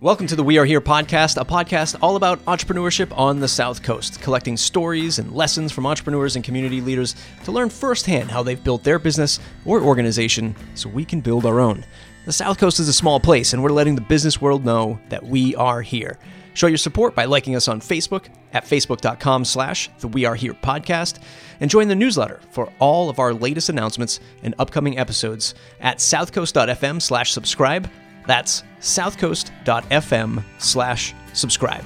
Welcome 0.00 0.28
to 0.28 0.36
the 0.36 0.44
We 0.44 0.58
Are 0.58 0.64
Here 0.64 0.80
podcast, 0.80 1.40
a 1.40 1.44
podcast 1.44 1.98
all 2.00 2.14
about 2.14 2.44
entrepreneurship 2.44 3.10
on 3.18 3.40
the 3.40 3.48
South 3.48 3.82
Coast, 3.82 4.20
collecting 4.20 4.56
stories 4.56 5.18
and 5.18 5.32
lessons 5.32 5.72
from 5.72 5.86
entrepreneurs 5.86 6.36
and 6.36 6.44
community 6.44 6.80
leaders 6.80 7.16
to 7.42 7.50
learn 7.50 7.68
firsthand 7.68 8.30
how 8.30 8.44
they've 8.44 8.62
built 8.62 8.84
their 8.84 9.00
business 9.00 9.40
or 9.64 9.82
organization 9.82 10.54
so 10.76 10.88
we 10.88 11.04
can 11.04 11.20
build 11.20 11.44
our 11.44 11.58
own. 11.58 11.84
The 12.26 12.32
South 12.32 12.58
Coast 12.58 12.78
is 12.78 12.86
a 12.86 12.92
small 12.92 13.18
place, 13.18 13.52
and 13.52 13.60
we're 13.60 13.70
letting 13.70 13.96
the 13.96 14.00
business 14.00 14.40
world 14.40 14.64
know 14.64 15.00
that 15.08 15.24
we 15.24 15.56
are 15.56 15.82
here. 15.82 16.16
Show 16.54 16.68
your 16.68 16.78
support 16.78 17.16
by 17.16 17.24
liking 17.24 17.56
us 17.56 17.66
on 17.66 17.80
Facebook 17.80 18.26
at 18.52 18.66
facebook.com 18.66 19.44
slash 19.44 19.90
the 19.98 20.06
We 20.06 20.24
Are 20.24 20.36
Here 20.36 20.54
podcast, 20.54 21.20
and 21.58 21.68
join 21.68 21.88
the 21.88 21.96
newsletter 21.96 22.38
for 22.52 22.72
all 22.78 23.10
of 23.10 23.18
our 23.18 23.34
latest 23.34 23.68
announcements 23.68 24.20
and 24.44 24.54
upcoming 24.60 24.96
episodes 24.96 25.56
at 25.80 25.98
southcoast.fm 25.98 27.02
slash 27.02 27.32
subscribe. 27.32 27.90
That's 28.28 28.62
southcoast.fm 28.80 30.44
slash 30.58 31.14
subscribe. 31.32 31.84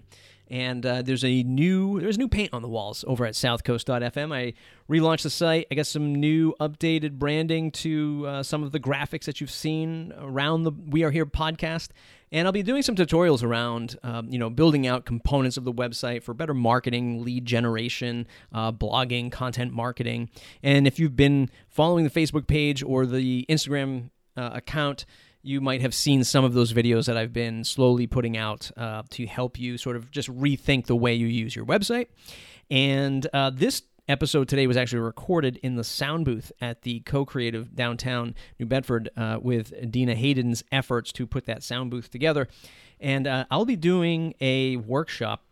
and 0.55 0.87
uh, 0.87 1.03
there's 1.03 1.25
a 1.25 1.43
new 1.43 2.01
there's 2.01 2.17
new 2.17 2.29
paint 2.29 2.51
on 2.53 2.63
the 2.63 2.69
walls 2.69 3.05
over 3.09 3.27
at 3.27 3.35
southcoast.fm 3.35 4.33
i 4.33 4.55
relaunched 4.89 5.23
the 5.23 5.31
site. 5.31 5.67
I 5.71 5.75
got 5.75 5.87
some 5.87 6.15
new 6.15 6.55
updated 6.61 7.13
branding 7.13 7.73
to 7.73 8.25
uh, 8.27 8.43
some 8.45 8.63
of 8.63 8.71
the 8.71 8.79
graphics 8.79 9.25
that 9.25 9.41
you've 9.41 9.51
seen 9.51 10.13
around 10.17 10.63
the 10.63 10.71
we 10.71 11.03
are 11.03 11.11
here 11.11 11.27
podcast. 11.27 11.89
And 12.31 12.47
i'll 12.47 12.53
be 12.53 12.63
doing 12.63 12.83
some 12.83 12.95
tutorials 12.95 13.43
around 13.43 13.97
um, 14.05 14.29
you 14.29 14.39
know 14.39 14.49
building 14.49 14.87
out 14.87 15.05
components 15.05 15.57
of 15.57 15.65
the 15.65 15.73
website 15.73 16.23
for 16.23 16.35
better 16.35 16.55
marketing 16.55 17.25
lead 17.25 17.45
generation 17.47 18.29
uh, 18.53 18.71
blogging 18.71 19.33
content 19.33 19.73
marketing. 19.73 20.31
And 20.63 20.87
if 20.87 21.01
you've 21.01 21.17
been 21.17 21.51
following 21.69 22.05
the 22.05 22.11
facebook 22.11 22.47
page 22.47 22.81
or 22.81 23.07
the 23.07 23.45
instagram 23.49 24.11
uh, 24.37 24.51
account 24.53 25.05
you 25.45 25.61
might 25.61 25.83
have 25.83 25.95
seen 25.95 26.25
some 26.25 26.45
of 26.45 26.55
those 26.55 26.73
videos 26.73 27.05
that 27.07 27.17
I've 27.17 27.33
been 27.33 27.65
slowly 27.65 28.07
putting 28.07 28.37
out 28.37 28.71
uh, 28.77 29.03
to 29.11 29.27
help 29.27 29.59
you 29.59 29.77
sort 29.77 29.95
of 29.95 30.11
just 30.11 30.29
rethink 30.35 30.87
the 30.87 30.97
way 30.97 31.15
you 31.15 31.27
use 31.27 31.55
your 31.55 31.67
website. 31.67 32.09
And 32.71 33.27
uh, 33.33 33.51
this 33.51 33.83
episode 34.09 34.49
today 34.49 34.67
was 34.67 34.77
actually 34.77 35.01
recorded 35.01 35.59
in 35.59 35.77
the 35.77 35.85
sound 35.85 36.25
booth 36.25 36.51
at 36.61 36.83
the 36.83 37.01
co-creative 37.01 37.75
downtown 37.75 38.35
New 38.59 38.67
Bedford 38.67 39.11
uh, 39.17 39.39
with 39.41 39.91
Dena 39.91 40.15
Haden's 40.15 40.65
efforts 40.73 41.13
to 41.13 41.27
put 41.27 41.45
that 41.45 41.63
sound 41.63 41.91
booth 41.91 42.11
together. 42.11 42.49
And 42.99 43.27
uh, 43.27 43.45
I'll 43.51 43.67
be 43.67 43.77
doing 43.77 44.35
a 44.41 44.77
workshop 44.77 45.45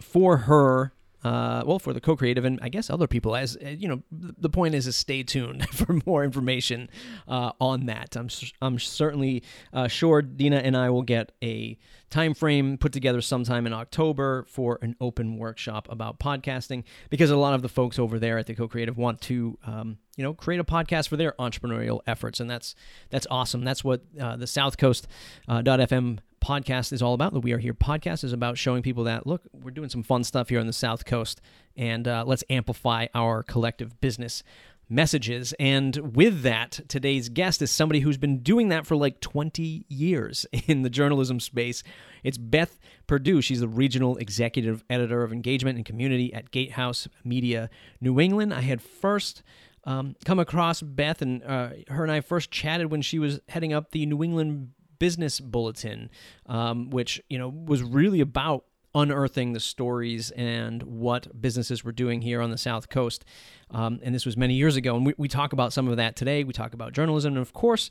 for 0.00 0.36
her 0.38 0.92
uh, 1.26 1.64
well, 1.66 1.80
for 1.80 1.92
the 1.92 2.00
co-creative 2.00 2.44
and 2.44 2.60
I 2.62 2.68
guess 2.68 2.88
other 2.88 3.08
people. 3.08 3.34
As 3.34 3.56
uh, 3.56 3.70
you 3.70 3.88
know, 3.88 4.02
the 4.12 4.48
point 4.48 4.76
is, 4.76 4.86
is 4.86 4.94
stay 4.94 5.24
tuned 5.24 5.68
for 5.70 5.98
more 6.06 6.22
information 6.22 6.88
uh, 7.26 7.50
on 7.60 7.86
that. 7.86 8.14
I'm 8.16 8.28
I'm 8.62 8.78
certainly 8.78 9.42
uh, 9.72 9.88
sure 9.88 10.22
Dena 10.22 10.58
and 10.58 10.76
I 10.76 10.90
will 10.90 11.02
get 11.02 11.32
a 11.42 11.76
time 12.10 12.32
frame 12.32 12.78
put 12.78 12.92
together 12.92 13.20
sometime 13.20 13.66
in 13.66 13.72
October 13.72 14.46
for 14.48 14.78
an 14.82 14.94
open 15.00 15.36
workshop 15.36 15.88
about 15.90 16.20
podcasting 16.20 16.84
because 17.10 17.30
a 17.30 17.36
lot 17.36 17.54
of 17.54 17.62
the 17.62 17.68
folks 17.68 17.98
over 17.98 18.20
there 18.20 18.38
at 18.38 18.46
the 18.46 18.54
co-creative 18.54 18.96
want 18.96 19.20
to. 19.22 19.58
Um, 19.66 19.98
you 20.16 20.22
know, 20.22 20.32
create 20.32 20.60
a 20.60 20.64
podcast 20.64 21.08
for 21.08 21.18
their 21.18 21.32
entrepreneurial 21.32 22.00
efforts, 22.06 22.40
and 22.40 22.48
that's 22.48 22.74
that's 23.10 23.26
awesome. 23.30 23.64
That's 23.64 23.84
what 23.84 24.00
uh, 24.18 24.36
the 24.36 24.46
South 24.46 24.78
Coast 24.78 25.06
uh, 25.46 25.60
.fm 25.60 26.20
podcast 26.40 26.92
is 26.92 27.02
all 27.02 27.14
about. 27.14 27.32
The 27.32 27.40
We 27.40 27.52
Are 27.52 27.58
Here 27.58 27.74
podcast 27.74 28.24
is 28.24 28.32
about 28.32 28.58
showing 28.58 28.82
people 28.82 29.04
that, 29.04 29.26
look, 29.26 29.42
we're 29.52 29.70
doing 29.70 29.88
some 29.88 30.02
fun 30.02 30.24
stuff 30.24 30.48
here 30.48 30.60
on 30.60 30.66
the 30.66 30.72
South 30.72 31.04
Coast, 31.04 31.40
and 31.76 32.06
uh, 32.06 32.24
let's 32.26 32.44
amplify 32.50 33.06
our 33.14 33.42
collective 33.42 34.00
business 34.00 34.42
messages. 34.88 35.52
And 35.58 36.14
with 36.16 36.42
that, 36.42 36.80
today's 36.88 37.28
guest 37.28 37.60
is 37.62 37.70
somebody 37.70 38.00
who's 38.00 38.18
been 38.18 38.40
doing 38.42 38.68
that 38.68 38.86
for 38.86 38.96
like 38.96 39.20
20 39.20 39.86
years 39.88 40.46
in 40.66 40.82
the 40.82 40.90
journalism 40.90 41.40
space. 41.40 41.82
It's 42.22 42.38
Beth 42.38 42.78
Perdue. 43.06 43.40
She's 43.42 43.60
the 43.60 43.68
regional 43.68 44.16
executive 44.16 44.84
editor 44.88 45.22
of 45.22 45.32
engagement 45.32 45.76
and 45.76 45.84
community 45.84 46.32
at 46.32 46.50
Gatehouse 46.50 47.08
Media 47.24 47.70
New 48.00 48.20
England. 48.20 48.54
I 48.54 48.60
had 48.62 48.80
first. 48.82 49.42
Um, 49.88 50.16
come 50.24 50.40
across 50.40 50.82
Beth 50.82 51.22
and 51.22 51.44
uh, 51.44 51.68
her 51.90 52.02
and 52.02 52.10
I 52.10 52.20
first 52.20 52.50
chatted 52.50 52.90
when 52.90 53.02
she 53.02 53.20
was 53.20 53.38
heading 53.48 53.72
up 53.72 53.92
the 53.92 54.04
New 54.04 54.24
England 54.24 54.72
business 54.98 55.40
bulletin, 55.40 56.10
um, 56.46 56.90
which 56.90 57.20
you 57.28 57.38
know 57.38 57.48
was 57.48 57.82
really 57.82 58.20
about 58.20 58.64
unearthing 58.94 59.52
the 59.52 59.60
stories 59.60 60.30
and 60.32 60.82
what 60.82 61.40
businesses 61.40 61.84
were 61.84 61.92
doing 61.92 62.22
here 62.22 62.40
on 62.40 62.50
the 62.50 62.58
South 62.58 62.88
Coast. 62.88 63.26
Um, 63.70 64.00
and 64.02 64.14
this 64.14 64.24
was 64.24 64.38
many 64.38 64.54
years 64.54 64.74
ago. 64.74 64.96
And 64.96 65.04
we, 65.04 65.14
we 65.18 65.28
talk 65.28 65.52
about 65.52 65.74
some 65.74 65.86
of 65.86 65.98
that 65.98 66.16
today. 66.16 66.44
We 66.44 66.54
talk 66.54 66.72
about 66.72 66.94
journalism. 66.94 67.34
And 67.34 67.42
of 67.42 67.52
course, 67.52 67.90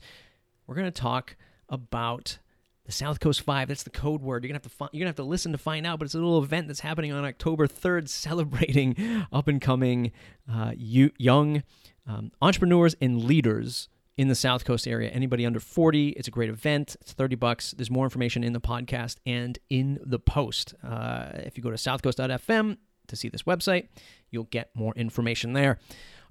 we're 0.66 0.74
going 0.74 0.90
to 0.90 1.00
talk 1.00 1.36
about 1.68 2.38
the 2.86 2.92
South 2.92 3.20
Coast 3.20 3.42
Five. 3.42 3.68
That's 3.68 3.82
the 3.82 3.90
code 3.90 4.22
word. 4.22 4.42
You're 4.42 4.48
gonna 4.48 4.60
have 4.62 4.78
to 4.78 4.88
you're 4.92 5.00
gonna 5.00 5.08
have 5.08 5.16
to 5.16 5.24
listen 5.24 5.52
to 5.52 5.58
find 5.58 5.86
out. 5.86 5.98
But 5.98 6.06
it's 6.06 6.14
a 6.14 6.18
little 6.18 6.42
event 6.42 6.68
that's 6.68 6.80
happening 6.80 7.12
on 7.12 7.24
October 7.24 7.66
3rd, 7.66 8.08
celebrating 8.08 9.26
up 9.32 9.48
and 9.48 9.60
coming 9.60 10.12
uh, 10.50 10.72
young 10.76 11.62
um, 12.06 12.30
entrepreneurs 12.40 12.94
and 13.00 13.24
leaders 13.24 13.88
in 14.16 14.28
the 14.28 14.34
South 14.34 14.64
Coast 14.64 14.88
area. 14.88 15.10
Anybody 15.10 15.44
under 15.44 15.60
40, 15.60 16.10
it's 16.10 16.28
a 16.28 16.30
great 16.30 16.48
event. 16.48 16.96
It's 17.00 17.12
30 17.12 17.36
bucks. 17.36 17.72
There's 17.76 17.90
more 17.90 18.04
information 18.04 18.42
in 18.42 18.52
the 18.52 18.60
podcast 18.60 19.16
and 19.26 19.58
in 19.68 19.98
the 20.04 20.18
post. 20.18 20.74
Uh, 20.82 21.28
if 21.34 21.56
you 21.56 21.62
go 21.62 21.70
to 21.70 21.76
southcoast.fm 21.76 22.78
to 23.08 23.16
see 23.16 23.28
this 23.28 23.42
website, 23.42 23.88
you'll 24.30 24.44
get 24.44 24.70
more 24.74 24.94
information 24.94 25.52
there. 25.52 25.78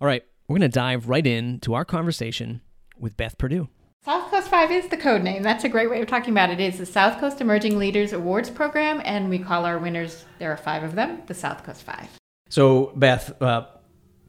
All 0.01 0.07
right, 0.07 0.23
we're 0.47 0.57
going 0.57 0.69
to 0.69 0.75
dive 0.75 1.09
right 1.09 1.25
into 1.25 1.73
our 1.73 1.85
conversation 1.85 2.61
with 2.97 3.15
Beth 3.17 3.37
Perdue. 3.37 3.69
South 4.03 4.29
Coast 4.29 4.49
5 4.49 4.71
is 4.71 4.87
the 4.89 4.97
code 4.97 5.23
name. 5.23 5.41
That's 5.41 5.63
a 5.63 5.69
great 5.69 5.89
way 5.89 5.99
of 5.99 6.07
talking 6.07 6.31
about 6.31 6.51
it. 6.51 6.59
It 6.59 6.73
is 6.73 6.77
the 6.77 6.85
South 6.85 7.19
Coast 7.19 7.41
Emerging 7.41 7.79
Leaders 7.79 8.13
Awards 8.13 8.51
program, 8.51 9.01
and 9.03 9.29
we 9.29 9.39
call 9.39 9.65
our 9.65 9.79
winners, 9.79 10.25
there 10.37 10.51
are 10.51 10.57
five 10.57 10.83
of 10.83 10.93
them, 10.93 11.23
the 11.25 11.33
South 11.33 11.63
Coast 11.63 11.81
5. 11.81 12.07
So, 12.49 12.93
Beth, 12.95 13.41
uh, 13.41 13.65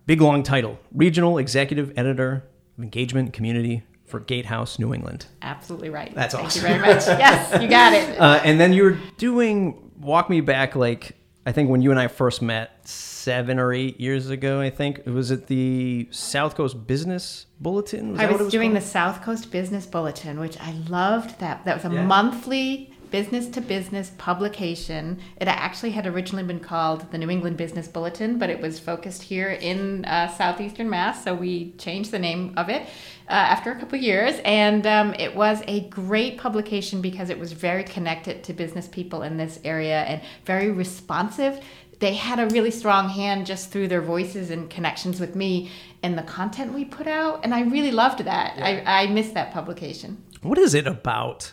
big 0.07 0.23
long 0.23 0.43
title 0.43 0.79
Regional 0.93 1.37
Executive 1.37 1.93
Editor 1.99 2.45
engagement 2.79 3.33
community 3.33 3.83
for 4.05 4.21
Gatehouse 4.21 4.79
New 4.79 4.95
England. 4.95 5.27
Absolutely 5.43 5.91
right. 5.91 6.15
That's 6.15 6.35
Thank 6.35 6.47
awesome. 6.47 6.63
you 6.63 6.69
very 6.69 6.81
much. 6.81 7.07
yes, 7.07 7.63
you 7.63 7.69
got 7.69 7.93
it. 7.93 8.19
Uh, 8.19 8.41
and 8.45 8.61
then 8.61 8.73
you 8.73 8.85
were 8.85 8.99
doing 9.19 9.91
walk 9.99 10.31
me 10.31 10.41
back 10.41 10.77
like 10.77 11.17
I 11.45 11.53
think 11.53 11.71
when 11.71 11.81
you 11.81 11.91
and 11.91 12.01
I 12.01 12.09
first 12.09 12.43
met 12.43 12.89
seven 13.27 13.59
or 13.59 13.73
eight 13.73 13.99
years 14.01 14.31
ago. 14.31 14.61
I 14.61 14.71
think 14.71 15.05
was 15.05 15.33
it 15.33 15.49
the 15.49 16.07
South 16.13 16.55
Coast 16.55 16.87
Business 16.87 17.47
Bulletin. 17.61 18.13
Was 18.13 18.21
I 18.21 18.31
was, 18.31 18.41
was 18.41 18.53
doing 18.53 18.71
called? 18.71 18.83
the 18.83 18.87
South 18.87 19.23
Coast 19.23 19.51
Business 19.51 19.85
Bulletin, 19.85 20.39
which 20.39 20.57
I 20.61 20.71
loved. 20.89 21.41
That 21.41 21.65
that 21.65 21.83
was 21.83 21.93
a 21.93 21.95
yeah. 21.95 22.07
monthly 22.07 22.96
business 23.11 23.49
to 23.49 23.61
business 23.61 24.13
publication. 24.19 25.19
It 25.41 25.49
actually 25.49 25.91
had 25.91 26.07
originally 26.07 26.45
been 26.45 26.61
called 26.61 27.11
the 27.11 27.19
New 27.19 27.31
England 27.31 27.57
Business 27.57 27.89
Bulletin, 27.89 28.39
but 28.39 28.51
it 28.51 28.61
was 28.61 28.79
focused 28.79 29.23
here 29.23 29.51
in 29.51 30.05
uh, 30.05 30.29
southeastern 30.29 30.91
Mass, 30.91 31.25
so 31.25 31.35
we 31.35 31.73
changed 31.73 32.11
the 32.11 32.19
name 32.19 32.55
of 32.57 32.69
it 32.69 32.83
uh, 33.29 33.33
after 33.33 33.73
a 33.73 33.79
couple 33.79 33.99
years. 33.99 34.41
And 34.45 34.87
um, 34.87 35.15
it 35.15 35.35
was 35.35 35.63
a 35.67 35.81
great 35.89 36.39
publication 36.39 37.01
because 37.01 37.31
it 37.31 37.39
was 37.39 37.53
very 37.53 37.85
connected 37.85 38.45
to 38.45 38.53
business 38.53 38.89
people 38.89 39.23
in 39.23 39.37
this 39.37 39.59
area 39.65 40.03
and 40.03 40.21
very 40.45 40.71
responsive. 40.71 41.61
They 41.99 42.15
had 42.15 42.39
a 42.39 42.47
really 42.49 42.71
strong 42.71 43.09
hand 43.09 43.47
just 43.47 43.71
through 43.71 43.89
their 43.89 44.03
voices 44.03 44.51
and 44.51 44.69
connections 44.69 45.19
with 45.19 45.35
me 45.35 45.71
and 46.03 46.19
the 46.19 46.23
content 46.23 46.75
we 46.75 46.85
put 46.85 47.07
out. 47.07 47.41
And 47.43 47.55
I 47.55 47.63
really 47.63 47.91
loved 47.91 48.25
that. 48.25 48.59
Yeah. 48.59 48.83
I, 48.87 49.05
I 49.05 49.07
missed 49.07 49.35
that 49.35 49.53
publication. 49.53 50.23
What 50.43 50.59
is 50.59 50.75
it 50.75 50.87
about? 50.87 51.53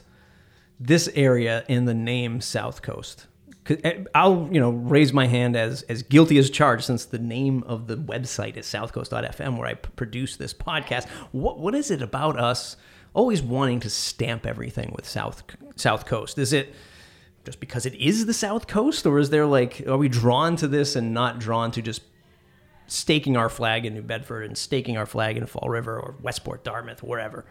This 0.79 1.09
area 1.15 1.63
in 1.67 1.85
the 1.85 1.93
name 1.93 2.41
South 2.41 2.81
Coast. 2.81 3.27
Eh, 3.69 4.03
I'll 4.13 4.49
you 4.51 4.59
know 4.59 4.71
raise 4.71 5.13
my 5.13 5.27
hand 5.27 5.55
as 5.55 5.83
as 5.83 6.03
guilty 6.03 6.37
as 6.37 6.49
charged 6.49 6.83
since 6.83 7.05
the 7.05 7.19
name 7.19 7.63
of 7.63 7.87
the 7.87 7.95
website 7.95 8.57
is 8.57 8.65
southcoast.fm 8.65 9.57
where 9.57 9.67
I 9.67 9.75
p- 9.75 9.89
produce 9.95 10.35
this 10.35 10.53
podcast. 10.53 11.07
What 11.31 11.59
what 11.59 11.73
is 11.73 11.89
it 11.89 12.01
about 12.01 12.37
us 12.37 12.75
always 13.13 13.41
wanting 13.41 13.79
to 13.81 13.89
stamp 13.89 14.45
everything 14.45 14.91
with 14.95 15.07
South 15.07 15.43
South 15.75 16.05
Coast? 16.05 16.37
Is 16.37 16.51
it 16.51 16.73
just 17.45 17.59
because 17.59 17.85
it 17.85 17.95
is 17.95 18.25
the 18.25 18.33
South 18.33 18.67
Coast, 18.67 19.05
or 19.05 19.19
is 19.19 19.29
there 19.29 19.45
like 19.45 19.85
are 19.87 19.97
we 19.97 20.09
drawn 20.09 20.55
to 20.57 20.67
this 20.67 20.95
and 20.95 21.13
not 21.13 21.39
drawn 21.39 21.71
to 21.71 21.81
just 21.81 22.01
staking 22.87 23.37
our 23.37 23.49
flag 23.49 23.85
in 23.85 23.93
New 23.93 24.01
Bedford 24.01 24.43
and 24.43 24.57
staking 24.57 24.97
our 24.97 25.05
flag 25.05 25.37
in 25.37 25.45
Fall 25.45 25.69
River 25.69 25.97
or 25.97 26.15
Westport, 26.21 26.63
Dartmouth, 26.65 27.01
wherever? 27.01 27.45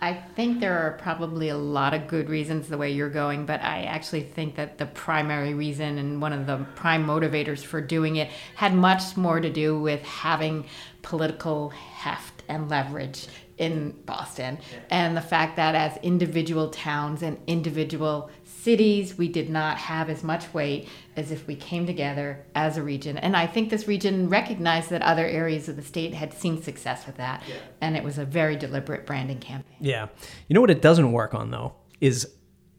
I 0.00 0.12
think 0.12 0.60
there 0.60 0.78
are 0.78 0.92
probably 0.92 1.48
a 1.48 1.56
lot 1.56 1.94
of 1.94 2.08
good 2.08 2.28
reasons 2.28 2.68
the 2.68 2.76
way 2.76 2.90
you're 2.90 3.08
going, 3.08 3.46
but 3.46 3.62
I 3.62 3.84
actually 3.84 4.22
think 4.22 4.56
that 4.56 4.76
the 4.76 4.86
primary 4.86 5.54
reason 5.54 5.98
and 5.98 6.20
one 6.20 6.32
of 6.32 6.46
the 6.46 6.66
prime 6.74 7.06
motivators 7.06 7.64
for 7.64 7.80
doing 7.80 8.16
it 8.16 8.28
had 8.54 8.74
much 8.74 9.16
more 9.16 9.40
to 9.40 9.48
do 9.48 9.80
with 9.80 10.02
having 10.02 10.66
political 11.02 11.70
heft 11.70 12.42
and 12.48 12.68
leverage 12.68 13.28
in 13.56 13.92
Boston. 14.04 14.58
And 14.90 15.16
the 15.16 15.22
fact 15.22 15.56
that 15.56 15.74
as 15.74 15.96
individual 16.02 16.70
towns 16.70 17.22
and 17.22 17.38
individual 17.46 18.30
cities, 18.64 19.16
we 19.16 19.28
did 19.28 19.50
not 19.50 19.76
have 19.76 20.08
as 20.08 20.24
much 20.24 20.52
weight 20.54 20.88
as 21.16 21.30
if 21.30 21.46
we 21.46 21.54
came 21.54 21.86
together 21.86 22.44
as 22.54 22.76
a 22.76 22.82
region. 22.82 23.18
And 23.18 23.36
I 23.36 23.46
think 23.46 23.70
this 23.70 23.86
region 23.86 24.28
recognized 24.28 24.90
that 24.90 25.02
other 25.02 25.26
areas 25.26 25.68
of 25.68 25.76
the 25.76 25.82
state 25.82 26.14
had 26.14 26.32
seen 26.32 26.62
success 26.62 27.06
with 27.06 27.18
that. 27.18 27.42
Yeah. 27.46 27.56
And 27.80 27.96
it 27.96 28.02
was 28.02 28.18
a 28.18 28.24
very 28.24 28.56
deliberate 28.56 29.06
branding 29.06 29.38
campaign. 29.38 29.76
Yeah. 29.80 30.08
You 30.48 30.54
know 30.54 30.60
what 30.62 30.70
it 30.70 30.82
doesn't 30.82 31.12
work 31.12 31.34
on, 31.34 31.50
though, 31.50 31.74
is 32.00 32.28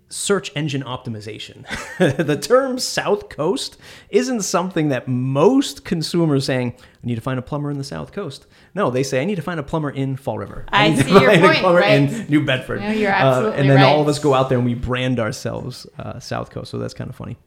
search 0.09 0.51
engine 0.55 0.83
optimization. 0.83 1.65
the 2.25 2.37
term 2.37 2.77
South 2.79 3.29
Coast 3.29 3.77
isn't 4.09 4.41
something 4.41 4.89
that 4.89 5.07
most 5.07 5.83
consumers 5.83 6.45
saying, 6.45 6.75
I 6.77 7.07
need 7.07 7.15
to 7.15 7.21
find 7.21 7.39
a 7.39 7.41
plumber 7.41 7.71
in 7.71 7.77
the 7.77 7.83
South 7.83 8.11
Coast. 8.11 8.45
No, 8.73 8.89
they 8.89 9.03
say, 9.03 9.21
I 9.21 9.25
need 9.25 9.35
to 9.35 9.41
find 9.41 9.59
a 9.59 9.63
plumber 9.63 9.89
in 9.89 10.15
Fall 10.15 10.37
River. 10.37 10.65
I, 10.69 10.85
I 10.85 10.95
see 10.95 11.11
your 11.11 11.29
point, 11.39 11.57
a 11.57 11.59
plumber 11.61 11.79
right? 11.79 11.93
in 11.93 12.27
New 12.29 12.45
Bedford. 12.45 12.81
No, 12.81 12.91
you're 12.91 13.11
absolutely 13.11 13.57
uh, 13.57 13.61
and 13.61 13.69
then 13.69 13.77
right. 13.77 13.85
all 13.85 14.01
of 14.01 14.07
us 14.07 14.19
go 14.19 14.33
out 14.33 14.49
there 14.49 14.57
and 14.57 14.65
we 14.65 14.75
brand 14.75 15.19
ourselves 15.19 15.87
uh, 15.97 16.19
South 16.19 16.49
Coast. 16.49 16.71
So 16.71 16.77
that's 16.77 16.93
kind 16.93 17.09
of 17.09 17.15
funny. 17.15 17.37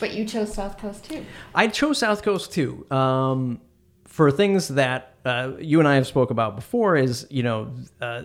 But 0.00 0.14
you 0.14 0.24
chose 0.24 0.54
South 0.54 0.78
Coast 0.78 1.04
too. 1.04 1.24
I 1.54 1.68
chose 1.68 1.98
South 1.98 2.22
Coast 2.22 2.52
too. 2.52 2.86
Um, 2.90 3.60
for 4.18 4.32
things 4.32 4.66
that 4.66 5.14
uh, 5.24 5.52
you 5.60 5.78
and 5.78 5.86
I 5.86 5.94
have 5.94 6.04
spoke 6.04 6.32
about 6.32 6.56
before 6.56 6.96
is, 6.96 7.24
you 7.30 7.44
know, 7.44 7.72
uh, 8.00 8.24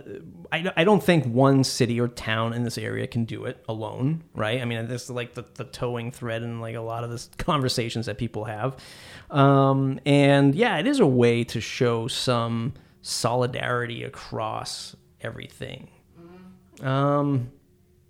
I, 0.51 0.72
I 0.75 0.84
don't 0.84 1.04
think 1.04 1.24
one 1.28 1.63
city 1.63 2.01
or 2.01 2.07
town 2.07 2.51
in 2.51 2.63
this 2.63 2.80
area 2.80 3.06
can 3.06 3.25
do 3.25 3.45
it 3.45 3.63
alone, 3.69 4.24
right? 4.34 4.60
I 4.60 4.66
mean, 4.66 4.88
this 4.88 5.04
is 5.04 5.10
like 5.12 5.36
the, 5.36 5.45
the 5.54 5.66
towing 5.66 6.10
thread 6.10 6.42
and 6.42 6.62
like 6.62 6.74
a 6.74 6.81
lot 6.81 7.04
of 7.04 7.12
this 7.12 7.30
conversations 7.38 8.07
that 8.07 8.18
people 8.18 8.45
have. 8.45 8.75
Um, 9.30 10.00
and 10.04 10.56
yeah, 10.56 10.80
it 10.80 10.88
is 10.88 11.00
a 11.00 11.06
way 11.06 11.44
to 11.44 11.62
show 11.62 12.07
some 12.07 12.74
solidarity 13.04 14.04
across 14.04 14.96
everything. 15.22 15.92
Um, 16.81 17.51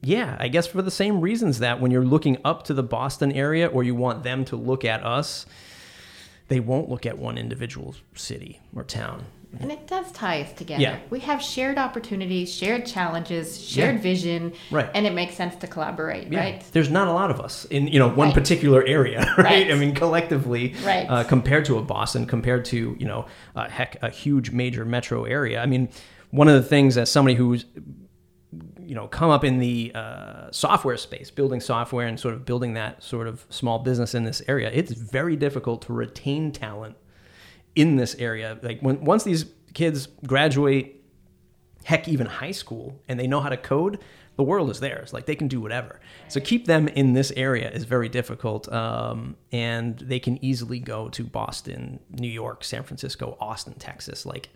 yeah, 0.01 0.37
I 0.39 0.47
guess 0.47 0.67
for 0.67 0.81
the 0.81 0.89
same 0.89 1.19
reasons 1.19 1.59
that 1.59 1.81
when 1.81 1.91
you're 1.91 2.05
looking 2.05 2.37
up 2.45 2.63
to 2.63 2.73
the 2.73 2.83
Boston 2.83 3.33
area 3.33 3.67
or 3.67 3.83
you 3.83 3.93
want 3.93 4.23
them 4.23 4.45
to 4.45 4.55
look 4.55 4.85
at 4.85 5.05
us, 5.05 5.45
they 6.53 6.59
won't 6.59 6.87
look 6.87 7.05
at 7.07 7.17
one 7.17 7.35
individual 7.35 7.95
city 8.13 8.59
or 8.75 8.83
town. 8.83 9.25
And 9.59 9.71
it 9.71 9.87
does 9.87 10.11
tie 10.11 10.41
us 10.41 10.51
together. 10.53 10.81
Yeah. 10.81 10.99
We 11.11 11.19
have 11.21 11.41
shared 11.41 11.77
opportunities, 11.79 12.53
shared 12.53 12.85
challenges, 12.85 13.59
shared 13.63 13.95
Yeah. 13.95 14.01
vision, 14.01 14.53
Right. 14.71 14.89
and 14.93 15.05
it 15.07 15.13
makes 15.13 15.33
sense 15.35 15.55
to 15.57 15.67
collaborate, 15.67 16.31
Yeah. 16.31 16.39
right? 16.39 16.63
There's 16.73 16.89
not 16.91 17.07
a 17.07 17.11
lot 17.11 17.29
of 17.31 17.39
us 17.39 17.65
in 17.65 17.87
you 17.87 17.97
know 17.99 18.07
one 18.09 18.27
Right. 18.27 18.33
particular 18.35 18.83
area, 18.85 19.19
right? 19.37 19.45
Right. 19.67 19.71
I 19.71 19.75
mean, 19.75 19.93
collectively, 19.95 20.73
Right. 20.85 21.05
uh, 21.09 21.23
compared 21.23 21.65
to 21.65 21.77
a 21.79 21.81
Boston, 21.81 22.25
compared 22.27 22.65
to 22.65 22.95
you 22.99 23.05
know, 23.07 23.25
uh, 23.55 23.67
heck, 23.69 23.97
a 24.03 24.09
huge 24.09 24.51
major 24.51 24.85
metro 24.85 25.23
area. 25.25 25.59
I 25.61 25.65
mean, 25.65 25.89
one 26.29 26.47
of 26.47 26.55
the 26.55 26.67
things 26.67 26.97
as 26.97 27.11
somebody 27.11 27.35
who's 27.35 27.65
you 28.93 28.99
know 28.99 29.07
come 29.07 29.31
up 29.31 29.43
in 29.43 29.57
the 29.57 29.91
uh, 29.95 30.51
software 30.51 30.97
space, 30.97 31.31
building 31.31 31.59
software 31.59 32.05
and 32.05 32.19
sort 32.19 32.35
of 32.35 32.45
building 32.45 32.75
that 32.75 33.01
sort 33.01 33.25
of 33.27 33.43
small 33.49 33.79
business 33.79 34.13
in 34.13 34.23
this 34.23 34.43
area, 34.47 34.69
it's 34.71 34.91
very 34.91 35.35
difficult 35.35 35.81
to 35.81 35.93
retain 35.93 36.51
talent 36.51 36.95
in 37.73 37.95
this 37.95 38.13
area. 38.19 38.55
Like 38.61 38.81
when 38.81 39.03
once 39.03 39.23
these 39.23 39.45
kids 39.73 40.09
graduate, 40.27 41.03
heck, 41.85 42.07
even 42.07 42.27
high 42.27 42.51
school, 42.51 43.01
and 43.07 43.19
they 43.19 43.25
know 43.25 43.41
how 43.41 43.49
to 43.49 43.57
code, 43.57 43.97
the 44.35 44.43
world 44.43 44.69
is 44.69 44.79
theirs. 44.79 45.11
Like 45.11 45.25
they 45.25 45.35
can 45.35 45.47
do 45.47 45.59
whatever. 45.59 45.99
So 46.27 46.39
keep 46.39 46.67
them 46.67 46.87
in 46.87 47.13
this 47.13 47.31
area 47.35 47.71
is 47.71 47.85
very 47.85 48.09
difficult, 48.09 48.71
um, 48.71 49.35
and 49.51 49.97
they 49.97 50.19
can 50.19 50.37
easily 50.45 50.77
go 50.77 51.09
to 51.09 51.23
Boston, 51.23 51.99
New 52.11 52.29
York, 52.29 52.63
San 52.63 52.83
Francisco, 52.83 53.37
Austin, 53.41 53.73
Texas. 53.73 54.23
Like 54.23 54.49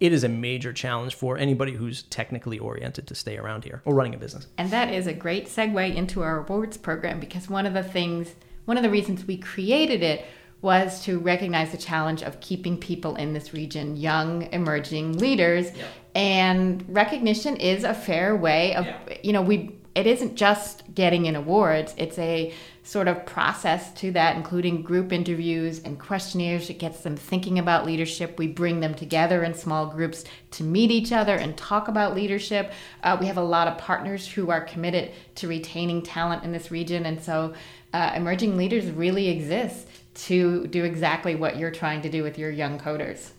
it 0.00 0.12
is 0.12 0.24
a 0.24 0.28
major 0.28 0.72
challenge 0.72 1.14
for 1.14 1.38
anybody 1.38 1.72
who's 1.72 2.02
technically 2.04 2.58
oriented 2.58 3.06
to 3.06 3.14
stay 3.14 3.36
around 3.38 3.64
here 3.64 3.82
or 3.84 3.94
running 3.94 4.14
a 4.14 4.18
business. 4.18 4.46
And 4.58 4.70
that 4.70 4.92
is 4.92 5.06
a 5.06 5.12
great 5.12 5.46
segue 5.46 5.94
into 5.94 6.22
our 6.22 6.40
awards 6.40 6.76
program 6.76 7.20
because 7.20 7.48
one 7.48 7.66
of 7.66 7.74
the 7.74 7.82
things, 7.82 8.34
one 8.66 8.76
of 8.76 8.82
the 8.82 8.90
reasons 8.90 9.24
we 9.26 9.36
created 9.36 10.02
it 10.02 10.24
was 10.62 11.02
to 11.04 11.18
recognize 11.18 11.70
the 11.70 11.76
challenge 11.76 12.22
of 12.22 12.40
keeping 12.40 12.78
people 12.78 13.14
in 13.16 13.32
this 13.34 13.52
region, 13.52 13.96
young, 13.96 14.42
emerging 14.52 15.18
leaders. 15.18 15.66
Yep. 15.76 15.86
And 16.14 16.84
recognition 16.88 17.56
is 17.56 17.84
a 17.84 17.92
fair 17.92 18.34
way 18.34 18.74
of, 18.74 18.86
Yeah. 18.86 18.98
you 19.22 19.32
know, 19.32 19.42
we, 19.42 19.78
it 19.96 20.06
isn't 20.06 20.36
just 20.36 20.82
getting 20.94 21.24
in 21.24 21.34
awards, 21.34 21.94
it's 21.96 22.18
a 22.18 22.52
sort 22.82 23.08
of 23.08 23.24
process 23.24 23.92
to 23.94 24.10
that, 24.12 24.36
including 24.36 24.82
group 24.82 25.10
interviews 25.10 25.80
and 25.82 25.98
questionnaires. 25.98 26.68
It 26.68 26.78
gets 26.78 27.00
them 27.00 27.16
thinking 27.16 27.58
about 27.58 27.86
leadership. 27.86 28.38
We 28.38 28.46
bring 28.46 28.80
them 28.80 28.94
together 28.94 29.42
in 29.42 29.54
small 29.54 29.86
groups 29.86 30.24
to 30.52 30.64
meet 30.64 30.90
each 30.90 31.12
other 31.12 31.34
and 31.36 31.56
talk 31.56 31.88
about 31.88 32.14
leadership. 32.14 32.72
Uh, 33.02 33.16
we 33.18 33.26
have 33.26 33.38
a 33.38 33.42
lot 33.42 33.68
of 33.68 33.78
partners 33.78 34.28
who 34.28 34.50
are 34.50 34.60
committed 34.60 35.12
to 35.36 35.48
retaining 35.48 36.02
talent 36.02 36.44
in 36.44 36.52
this 36.52 36.70
region. 36.70 37.06
And 37.06 37.20
so 37.20 37.54
uh, 37.94 38.12
emerging 38.14 38.58
leaders 38.58 38.90
really 38.90 39.28
exist 39.28 39.88
to 40.26 40.66
do 40.66 40.84
exactly 40.84 41.36
what 41.36 41.56
you're 41.56 41.70
trying 41.70 42.02
to 42.02 42.10
do 42.10 42.22
with 42.22 42.38
your 42.38 42.50
young 42.50 42.78
coders. 42.78 43.30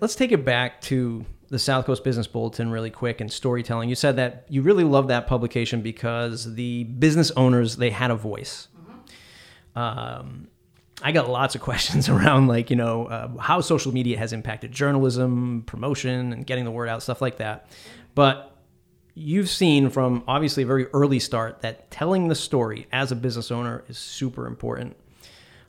Let's 0.00 0.14
take 0.14 0.32
it 0.32 0.46
back 0.46 0.80
to 0.82 1.26
the 1.48 1.58
South 1.58 1.86
Coast 1.86 2.04
Business 2.04 2.26
Bulletin 2.26 2.70
really 2.70 2.90
quick 2.90 3.20
and 3.20 3.32
storytelling. 3.32 3.88
You 3.88 3.94
said 3.94 4.16
that 4.16 4.46
you 4.48 4.62
really 4.62 4.84
loved 4.84 5.08
that 5.08 5.26
publication 5.26 5.80
because 5.80 6.54
the 6.54 6.84
business 6.84 7.30
owners 7.32 7.76
they 7.76 7.90
had 7.90 8.10
a 8.10 8.16
voice. 8.16 8.68
Um, 9.74 10.48
I 11.02 11.12
got 11.12 11.28
lots 11.28 11.54
of 11.54 11.60
questions 11.62 12.08
around 12.08 12.48
like 12.48 12.70
you 12.70 12.76
know 12.76 13.06
uh, 13.06 13.36
how 13.38 13.60
social 13.60 13.92
media 13.92 14.18
has 14.18 14.32
impacted 14.32 14.72
journalism, 14.72 15.62
promotion, 15.66 16.32
and 16.32 16.46
getting 16.46 16.64
the 16.64 16.70
word 16.70 16.88
out, 16.88 17.02
stuff 17.02 17.20
like 17.20 17.38
that. 17.38 17.70
But 18.14 18.56
you've 19.14 19.48
seen 19.48 19.90
from 19.90 20.22
obviously 20.28 20.62
a 20.62 20.66
very 20.66 20.86
early 20.88 21.18
start 21.18 21.62
that 21.62 21.90
telling 21.90 22.28
the 22.28 22.34
story 22.34 22.86
as 22.92 23.12
a 23.12 23.16
business 23.16 23.50
owner 23.50 23.84
is 23.88 23.98
super 23.98 24.46
important. 24.46 24.96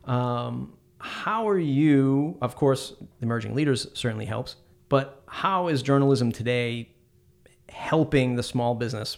Um, 0.05 0.73
how 0.99 1.47
are 1.47 1.59
you? 1.59 2.37
Of 2.41 2.55
course, 2.55 2.93
emerging 3.21 3.55
leaders 3.55 3.87
certainly 3.93 4.25
helps, 4.25 4.55
but 4.89 5.23
how 5.27 5.67
is 5.67 5.81
journalism 5.81 6.31
today 6.31 6.89
helping 7.69 8.35
the 8.35 8.43
small 8.43 8.75
business 8.75 9.17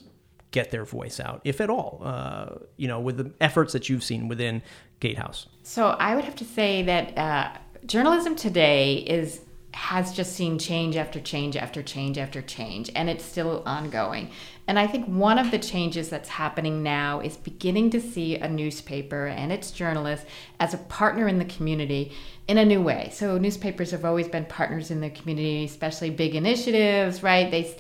get 0.52 0.72
their 0.72 0.86
voice 0.86 1.20
out, 1.20 1.42
if 1.44 1.62
at 1.62 1.70
all? 1.70 2.02
Uh, 2.04 2.56
you 2.78 2.88
know, 2.88 3.00
with 3.00 3.18
the 3.18 3.32
efforts 3.40 3.74
that 3.74 3.90
you've 3.90 4.04
seen 4.04 4.28
within 4.28 4.62
Gatehouse. 5.00 5.48
So 5.64 5.90
I 5.90 6.16
would 6.16 6.26
have 6.26 6.36
to 6.38 6.46
say 6.46 6.84
that 6.84 7.18
uh, 7.18 7.58
journalism 7.86 8.36
today 8.36 8.96
is 8.96 9.42
has 9.72 10.12
just 10.14 10.34
seen 10.34 10.58
change 10.58 10.96
after 10.96 11.20
change 11.20 11.56
after 11.56 11.84
change 11.84 12.18
after 12.18 12.42
change, 12.42 12.90
and 12.96 13.10
it's 13.10 13.24
still 13.24 13.62
ongoing. 13.66 14.32
And 14.68 14.80
I 14.80 14.88
think 14.88 15.06
one 15.06 15.38
of 15.38 15.52
the 15.52 15.60
changes 15.60 16.10
that's 16.10 16.30
happening 16.30 16.84
now 16.84 17.20
is 17.20 17.38
beginning 17.38 17.92
to 17.92 18.02
see 18.02 18.36
a 18.36 18.50
newspaper 18.50 19.28
and 19.28 19.52
its 19.52 19.72
journalists 19.72 20.26
as 20.60 20.74
a 20.74 20.78
partner 20.78 21.28
in 21.28 21.38
the 21.38 21.46
community 21.46 22.12
in 22.50 22.58
a 22.58 22.66
new 22.66 22.82
way. 22.82 23.12
So 23.14 23.38
newspapers 23.38 23.92
have 23.92 24.04
always 24.04 24.28
been 24.28 24.46
partners 24.46 24.90
in 24.90 25.02
the 25.02 25.12
community, 25.12 25.66
especially 25.66 26.10
big 26.10 26.34
initiatives, 26.34 27.22
right? 27.22 27.52
They 27.52 27.78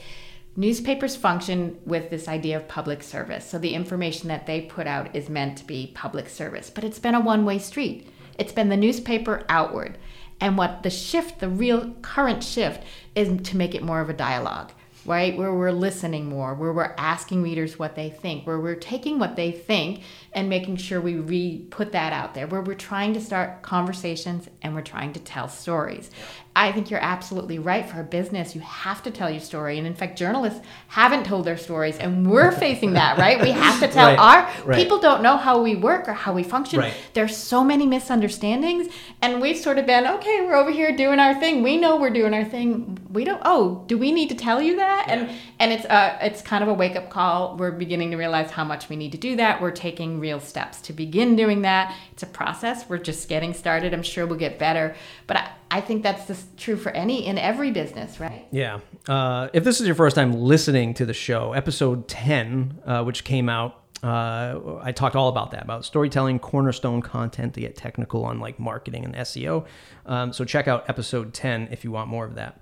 newspapers 0.55 1.15
function 1.15 1.79
with 1.87 2.11
this 2.11 2.27
idea 2.27 2.55
of 2.55 2.67
public 2.67 3.01
service. 3.01 3.49
So 3.49 3.57
the 3.57 3.73
information 3.73 4.27
that 4.27 4.45
they 4.45 4.61
put 4.61 4.85
out 4.85 5.15
is 5.15 5.27
meant 5.27 5.57
to 5.57 5.65
be 5.65 5.91
public 5.95 6.29
service, 6.29 6.69
but 6.69 6.83
it's 6.83 6.99
been 6.99 7.15
a 7.15 7.19
one 7.19 7.45
way 7.45 7.57
street. 7.57 8.07
It's 8.37 8.51
been 8.51 8.69
the 8.69 8.77
newspaper 8.77 9.43
outward. 9.49 9.97
And 10.39 10.55
what 10.55 10.83
the 10.83 10.91
shift, 10.91 11.39
the 11.39 11.49
real 11.49 11.95
current 12.03 12.43
shift, 12.43 12.83
is 13.15 13.41
to 13.49 13.57
make 13.57 13.73
it 13.73 13.81
more 13.81 14.01
of 14.01 14.09
a 14.11 14.13
dialogue, 14.13 14.71
right? 15.09 15.35
Where 15.35 15.51
we're 15.51 15.71
listening 15.71 16.29
more, 16.29 16.53
where 16.53 16.71
we're 16.71 16.93
asking 16.95 17.41
readers 17.41 17.79
what 17.79 17.95
they 17.95 18.11
think, 18.11 18.45
where 18.45 18.59
we're 18.59 18.75
taking 18.75 19.17
what 19.17 19.35
they 19.35 19.51
think 19.51 20.03
and 20.33 20.47
making 20.47 20.75
sure 20.77 21.01
we 21.01 21.15
re 21.15 21.65
put 21.71 21.93
that 21.93 22.13
out 22.13 22.35
there, 22.35 22.45
where 22.45 22.61
we're 22.61 22.75
trying 22.75 23.15
to 23.15 23.19
start 23.19 23.63
conversations 23.63 24.47
and 24.61 24.75
we're 24.75 24.83
trying 24.83 25.11
to 25.13 25.19
tell 25.19 25.49
stories. 25.49 26.11
I 26.59 26.73
think 26.73 26.91
you're 26.91 26.99
absolutely 26.99 27.57
right. 27.57 27.89
For 27.89 28.01
a 28.01 28.03
business, 28.03 28.53
you 28.53 28.59
have 28.59 29.01
to 29.03 29.11
tell 29.11 29.29
your 29.29 29.39
story. 29.39 29.77
And 29.77 29.87
in 29.87 29.95
fact, 29.95 30.17
journalists 30.17 30.59
haven't 30.89 31.25
told 31.25 31.45
their 31.45 31.57
stories, 31.57 31.97
and 31.97 32.29
we're 32.29 32.51
facing 32.51 32.93
that, 32.93 33.17
right? 33.17 33.41
We 33.41 33.51
have 33.51 33.79
to 33.79 33.87
tell 33.87 33.99
Right, 34.09 34.19
our 34.19 34.65
right. 34.65 34.75
people 34.75 34.99
don't 34.99 35.21
know 35.21 35.37
how 35.37 35.61
we 35.61 35.75
work 35.75 36.09
or 36.09 36.13
how 36.13 36.33
we 36.33 36.43
function. 36.43 36.79
Right. 36.79 36.93
There's 37.13 37.35
so 37.37 37.63
many 37.63 37.85
misunderstandings, 37.85 38.91
and 39.21 39.41
we've 39.41 39.57
sort 39.57 39.77
of 39.77 39.85
been 39.85 40.05
okay. 40.05 40.41
We're 40.41 40.55
over 40.55 40.71
here 40.71 40.95
doing 40.95 41.19
our 41.19 41.39
thing. 41.39 41.63
We 41.63 41.77
know 41.77 41.97
we're 41.97 42.09
doing 42.09 42.33
our 42.33 42.43
thing. 42.43 42.99
We 43.11 43.23
don't. 43.23 43.41
Oh, 43.45 43.83
do 43.87 43.97
we 43.97 44.11
need 44.11 44.27
to 44.29 44.35
tell 44.35 44.61
you 44.61 44.75
that? 44.77 45.05
And 45.07 45.29
and 45.59 45.71
it's 45.71 45.85
uh 45.85 46.17
it's 46.21 46.41
kind 46.41 46.63
of 46.63 46.69
a 46.69 46.73
wake 46.73 46.95
up 46.95 47.09
call. 47.09 47.55
We're 47.57 47.71
beginning 47.71 48.11
to 48.11 48.17
realize 48.17 48.51
how 48.51 48.63
much 48.63 48.89
we 48.89 48.95
need 48.95 49.11
to 49.13 49.17
do 49.17 49.35
that. 49.37 49.61
We're 49.61 49.71
taking 49.71 50.19
real 50.19 50.39
steps 50.39 50.81
to 50.81 50.93
begin 50.93 51.35
doing 51.35 51.61
that. 51.61 51.95
It's 52.11 52.23
a 52.23 52.27
process. 52.27 52.87
We're 52.89 52.97
just 52.97 53.29
getting 53.29 53.53
started. 53.53 53.93
I'm 53.93 54.03
sure 54.03 54.25
we'll 54.25 54.39
get 54.39 54.59
better, 54.59 54.95
but 55.29 55.37
I, 55.37 55.51
I 55.69 55.81
think 55.81 56.01
that's 56.01 56.25
just 56.25 56.57
true 56.57 56.75
for 56.75 56.91
any 56.91 57.27
in 57.27 57.37
every 57.37 57.69
business, 57.69 58.19
right? 58.19 58.47
Yeah. 58.49 58.79
Uh, 59.07 59.49
if 59.53 59.63
this 59.63 59.79
is 59.79 59.85
your 59.85 59.95
first 59.95 60.15
time 60.15 60.33
listening 60.33 60.95
to 60.95 61.05
the 61.05 61.13
show, 61.13 61.53
episode 61.53 62.07
10, 62.07 62.79
uh, 62.83 63.03
which 63.03 63.23
came 63.23 63.47
out, 63.47 63.83
uh, 64.01 64.79
I 64.81 64.91
talked 64.91 65.15
all 65.15 65.29
about 65.29 65.51
that, 65.51 65.61
about 65.61 65.85
storytelling, 65.85 66.39
cornerstone 66.39 67.03
content 67.03 67.53
to 67.53 67.61
get 67.61 67.75
technical 67.75 68.25
on 68.25 68.39
like 68.39 68.59
marketing 68.59 69.05
and 69.05 69.13
SEO. 69.13 69.67
Um, 70.07 70.33
so 70.33 70.45
check 70.45 70.67
out 70.67 70.89
episode 70.89 71.31
10 71.31 71.67
if 71.71 71.83
you 71.83 71.91
want 71.91 72.09
more 72.09 72.25
of 72.25 72.33
that. 72.33 72.59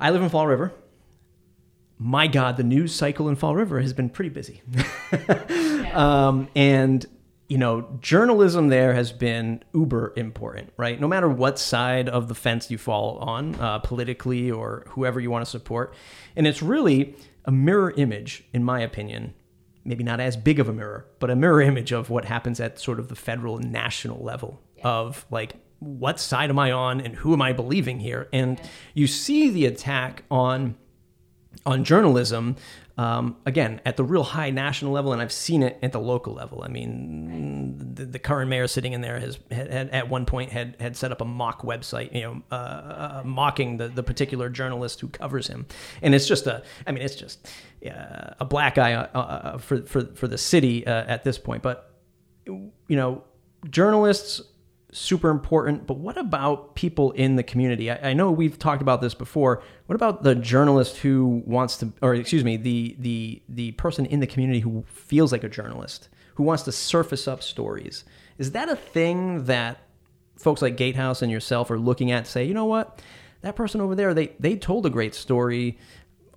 I 0.00 0.08
live 0.08 0.22
in 0.22 0.30
Fall 0.30 0.46
River. 0.46 0.72
My 1.98 2.28
God, 2.28 2.56
the 2.56 2.64
news 2.64 2.94
cycle 2.94 3.28
in 3.28 3.36
Fall 3.36 3.54
River 3.54 3.78
has 3.82 3.92
been 3.92 4.08
pretty 4.08 4.30
busy. 4.30 4.62
um, 5.92 6.48
and 6.56 7.04
you 7.54 7.58
know, 7.58 7.86
journalism 8.00 8.66
there 8.66 8.94
has 8.94 9.12
been 9.12 9.62
uber 9.72 10.12
important, 10.16 10.72
right? 10.76 11.00
No 11.00 11.06
matter 11.06 11.28
what 11.28 11.56
side 11.56 12.08
of 12.08 12.26
the 12.26 12.34
fence 12.34 12.68
you 12.68 12.78
fall 12.78 13.18
on, 13.18 13.54
uh, 13.60 13.78
politically 13.78 14.50
or 14.50 14.82
whoever 14.88 15.20
you 15.20 15.30
want 15.30 15.44
to 15.44 15.48
support. 15.48 15.94
And 16.34 16.48
it's 16.48 16.62
really 16.62 17.14
a 17.44 17.52
mirror 17.52 17.92
image, 17.96 18.42
in 18.52 18.64
my 18.64 18.80
opinion, 18.80 19.34
maybe 19.84 20.02
not 20.02 20.18
as 20.18 20.36
big 20.36 20.58
of 20.58 20.68
a 20.68 20.72
mirror, 20.72 21.06
but 21.20 21.30
a 21.30 21.36
mirror 21.36 21.62
image 21.62 21.92
of 21.92 22.10
what 22.10 22.24
happens 22.24 22.58
at 22.58 22.80
sort 22.80 22.98
of 22.98 23.06
the 23.06 23.14
federal 23.14 23.58
and 23.58 23.70
national 23.70 24.20
level 24.20 24.60
yeah. 24.76 24.88
of 24.88 25.24
like, 25.30 25.54
what 25.78 26.18
side 26.18 26.50
am 26.50 26.58
I 26.58 26.72
on 26.72 27.00
and 27.00 27.14
who 27.14 27.34
am 27.34 27.40
I 27.40 27.52
believing 27.52 28.00
here? 28.00 28.26
And 28.32 28.60
you 28.94 29.06
see 29.06 29.48
the 29.50 29.66
attack 29.66 30.24
on 30.28 30.74
on 31.64 31.84
journalism 31.84 32.56
um, 32.96 33.36
again 33.44 33.80
at 33.84 33.96
the 33.96 34.04
real 34.04 34.22
high 34.22 34.50
national 34.50 34.92
level, 34.92 35.12
and 35.12 35.20
I've 35.20 35.32
seen 35.32 35.62
it 35.62 35.78
at 35.82 35.92
the 35.92 36.00
local 36.00 36.32
level. 36.32 36.62
I 36.62 36.68
mean, 36.68 37.94
the, 37.94 38.04
the 38.04 38.18
current 38.18 38.48
mayor 38.48 38.68
sitting 38.68 38.92
in 38.92 39.00
there 39.00 39.18
has 39.18 39.38
had, 39.50 39.90
at 39.90 40.08
one 40.08 40.26
point 40.26 40.52
had 40.52 40.76
had 40.78 40.96
set 40.96 41.10
up 41.10 41.20
a 41.20 41.24
mock 41.24 41.62
website, 41.62 42.14
you 42.14 42.22
know, 42.22 42.42
uh, 42.52 42.54
uh, 42.54 43.22
mocking 43.24 43.78
the 43.78 43.88
the 43.88 44.02
particular 44.02 44.48
journalist 44.48 45.00
who 45.00 45.08
covers 45.08 45.48
him, 45.48 45.66
and 46.02 46.14
it's 46.14 46.28
just 46.28 46.46
a, 46.46 46.62
I 46.86 46.92
mean, 46.92 47.02
it's 47.02 47.16
just 47.16 47.48
uh, 47.84 48.34
a 48.38 48.44
black 48.44 48.78
eye 48.78 48.94
uh, 48.94 49.18
uh, 49.18 49.58
for 49.58 49.82
for 49.82 50.04
for 50.14 50.28
the 50.28 50.38
city 50.38 50.86
uh, 50.86 51.04
at 51.06 51.24
this 51.24 51.38
point. 51.38 51.62
But 51.62 51.90
you 52.46 52.72
know, 52.88 53.24
journalists 53.70 54.40
super 54.94 55.28
important. 55.28 55.86
But 55.86 55.98
what 55.98 56.16
about 56.16 56.76
people 56.76 57.10
in 57.12 57.36
the 57.36 57.42
community? 57.42 57.90
I, 57.90 58.10
I, 58.10 58.12
know 58.12 58.30
we've 58.30 58.58
talked 58.58 58.80
about 58.80 59.00
this 59.00 59.12
before. 59.12 59.62
What 59.86 59.96
about 59.96 60.22
the 60.22 60.34
journalist 60.36 60.98
who 60.98 61.42
wants 61.44 61.78
to, 61.78 61.92
or 62.00 62.14
excuse 62.14 62.44
me, 62.44 62.56
the 62.56 62.96
the 62.98 63.42
the 63.48 63.72
person 63.72 64.06
in 64.06 64.20
the 64.20 64.26
community 64.26 64.60
who 64.60 64.84
feels 64.86 65.32
like 65.32 65.42
a 65.44 65.48
journalist, 65.48 66.08
who 66.36 66.44
wants 66.44 66.62
to 66.62 66.72
surface 66.72 67.26
up 67.26 67.42
stories? 67.42 68.04
Is 68.38 68.52
that 68.52 68.68
a 68.68 68.76
thing 68.76 69.44
that 69.44 69.78
folks 70.36 70.62
like 70.62 70.76
Gatehouse 70.76 71.22
and 71.22 71.30
yourself 71.30 71.70
are 71.70 71.78
looking 71.78 72.12
at? 72.12 72.26
Say, 72.26 72.44
you 72.44 72.54
know 72.54 72.64
what, 72.64 73.02
that 73.42 73.56
person 73.56 73.80
over 73.80 73.94
there, 73.94 74.14
they 74.14 74.32
they 74.38 74.56
told 74.56 74.86
a 74.86 74.90
great 74.90 75.14
story 75.14 75.76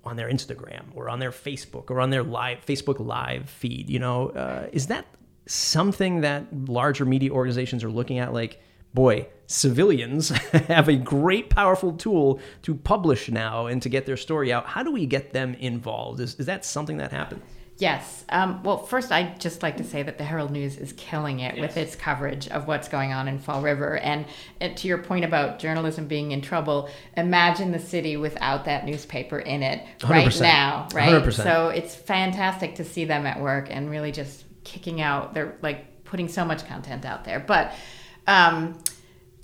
on 0.04 0.16
their 0.16 0.30
Instagram 0.30 0.86
or 0.96 1.10
on 1.10 1.20
their 1.20 1.32
Facebook 1.32 1.92
or 1.92 2.00
on 2.00 2.10
their 2.10 2.24
live 2.24 2.66
Facebook 2.66 3.00
live 3.00 3.50
feed. 3.50 3.90
You 3.90 4.00
know, 4.00 4.30
uh, 4.30 4.68
is 4.72 4.88
that 4.88 5.06
something 5.48 6.22
that 6.22 6.46
larger 6.68 7.06
media 7.06 7.32
organizations 7.32 7.84
are 7.84 7.90
looking 7.90 8.20
at 8.20 8.34
like 8.34 8.62
boy 8.94 9.28
civilians 9.48 10.30
have 10.68 10.90
a 10.90 10.96
great 10.96 11.50
powerful 11.50 11.94
tool 11.94 12.40
to 12.62 12.76
publish 12.76 13.30
now 13.30 13.68
and 13.68 13.82
to 13.82 13.90
get 13.90 14.06
their 14.06 14.18
story 14.18 14.52
out 14.52 14.66
how 14.66 14.84
do 14.84 14.92
we 14.92 15.06
get 15.06 15.32
them 15.34 15.54
involved 15.56 16.20
is, 16.20 16.36
is 16.36 16.46
that 16.46 16.66
something 16.66 16.98
that 16.98 17.12
happens 17.12 17.44
Yes. 17.80 18.26
Um, 18.30 18.64
well, 18.64 18.78
first, 18.78 19.12
I'd 19.12 19.40
just 19.40 19.62
like 19.62 19.78
to 19.78 19.84
say 19.84 20.02
that 20.02 20.18
the 20.18 20.24
Herald 20.24 20.52
News 20.52 20.78
is 20.78 20.94
killing 20.94 21.42
it 21.42 21.56
yes. 21.56 21.62
with 21.62 21.78
its 21.78 21.96
coverage 21.96 22.48
of 22.48 22.68
what's 22.68 22.88
going 22.88 23.14
on 23.14 23.28
in 23.28 23.38
Fall 23.38 23.62
River. 23.62 23.98
And, 23.98 24.26
and, 24.60 24.76
to 24.78 24.88
your 24.88 24.98
point 24.98 25.26
about 25.26 25.60
journalism 25.60 26.08
being 26.08 26.32
in 26.32 26.42
trouble, 26.42 26.90
imagine 27.16 27.72
the 27.72 27.80
city 27.80 28.18
without 28.18 28.66
that 28.66 28.86
newspaper 28.86 29.40
in 29.40 29.62
it 29.62 29.86
right 30.08 30.28
100%. 30.28 30.42
now, 30.42 30.88
right? 30.94 31.24
100%. 31.24 31.34
So 31.34 31.70
it's 31.70 31.94
fantastic 31.94 32.76
to 32.76 32.84
see 32.84 33.06
them 33.06 33.28
at 33.28 33.40
work 33.40 33.68
and 33.70 33.90
really 33.92 34.12
just 34.12 34.47
kicking 34.68 35.02
out 35.02 35.34
they're 35.34 35.56
like 35.62 36.04
putting 36.04 36.28
so 36.28 36.44
much 36.44 36.66
content 36.68 37.06
out 37.06 37.24
there. 37.26 37.40
But 37.40 37.74
um, 38.26 38.78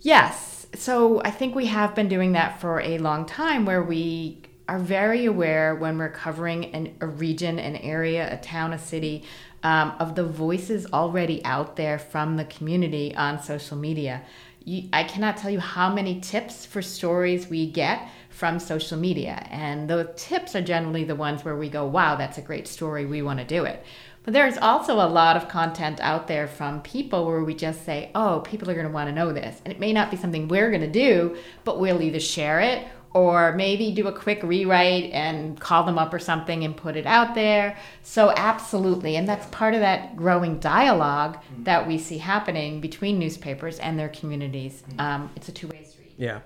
yes. 0.01 0.67
So 0.75 1.21
i 1.23 1.29
think 1.29 1.53
we 1.55 1.67
have 1.67 1.93
been 1.93 2.07
doing 2.07 2.31
that 2.31 2.59
for 2.59 2.81
a 2.81 2.97
long 2.97 3.25
time 3.25 3.65
where 3.65 3.83
we 3.83 4.41
are 4.67 4.79
very 4.79 5.25
aware 5.25 5.75
when 5.75 5.97
we're 5.97 6.09
covering 6.09 6.65
an, 6.73 6.95
a 7.01 7.05
region 7.07 7.59
an 7.59 7.75
area 7.75 8.33
a 8.33 8.37
town 8.37 8.73
a 8.73 8.79
city 8.79 9.23
um, 9.61 9.93
of 9.99 10.15
the 10.15 10.23
voices 10.23 10.87
already 10.91 11.43
out 11.45 11.75
there 11.75 11.99
from 11.99 12.37
the 12.37 12.45
community 12.45 13.15
on 13.15 13.41
social 13.41 13.77
media. 13.77 14.23
You, 14.65 14.89
i 14.91 15.03
cannot 15.03 15.37
tell 15.37 15.51
you 15.51 15.59
how 15.59 15.93
many 15.93 16.19
tips 16.21 16.65
for 16.65 16.81
stories 16.81 17.47
we 17.47 17.69
get 17.69 18.09
from 18.29 18.59
social 18.59 18.97
media. 18.97 19.45
And 19.51 19.87
those 19.87 20.07
tips 20.15 20.55
are 20.55 20.61
generally 20.61 21.03
the 21.03 21.15
ones 21.15 21.45
where 21.45 21.55
we 21.55 21.69
go 21.69 21.85
wow 21.85 22.15
that's 22.15 22.39
a 22.39 22.41
great 22.41 22.67
story. 22.67 23.05
We 23.05 23.21
want 23.21 23.39
to 23.39 23.45
do 23.45 23.65
it 23.65 23.85
but 24.23 24.33
there's 24.33 24.57
also 24.57 24.95
a 24.95 25.07
lot 25.07 25.35
of 25.35 25.49
content 25.49 25.99
out 25.99 26.27
there 26.27 26.47
from 26.47 26.81
people 26.81 27.25
where 27.25 27.43
we 27.43 27.53
just 27.53 27.85
say, 27.85 28.09
oh, 28.15 28.41
people 28.45 28.69
are 28.69 28.73
going 28.73 28.85
to 28.85 28.91
want 28.91 29.09
to 29.09 29.15
know 29.15 29.33
this. 29.33 29.61
And 29.65 29.73
it 29.73 29.79
may 29.79 29.91
not 29.91 30.09
be 30.09 30.17
something 30.17 30.47
we're 30.47 30.69
going 30.69 30.81
to 30.81 30.87
do, 30.87 31.37
but 31.63 31.79
we'll 31.79 32.01
either 32.01 32.19
share 32.19 32.61
it 32.61 32.87
or 33.13 33.53
maybe 33.53 33.91
do 33.91 34.07
a 34.07 34.11
quick 34.11 34.41
rewrite 34.41 35.11
and 35.11 35.59
call 35.59 35.83
them 35.83 35.99
up 35.99 36.13
or 36.13 36.19
something 36.19 36.63
and 36.63 36.75
put 36.75 36.95
it 36.95 37.05
out 37.05 37.35
there. 37.35 37.77
So, 38.01 38.33
absolutely. 38.35 39.17
And 39.17 39.27
that's 39.27 39.45
part 39.47 39.73
of 39.75 39.81
that 39.81 40.15
growing 40.15 40.59
dialogue 40.59 41.35
mm-hmm. 41.35 41.63
that 41.63 41.87
we 41.87 41.99
see 41.99 42.17
happening 42.17 42.81
between 42.81 43.19
newspapers 43.19 43.77
and 43.79 43.99
their 43.99 44.09
communities. 44.09 44.83
Mm-hmm. 44.87 44.99
Um, 44.99 45.29
it's 45.35 45.49
a 45.49 45.51
two 45.51 45.67
way 45.67 45.83
street. 45.83 46.13
Yeah. 46.17 46.39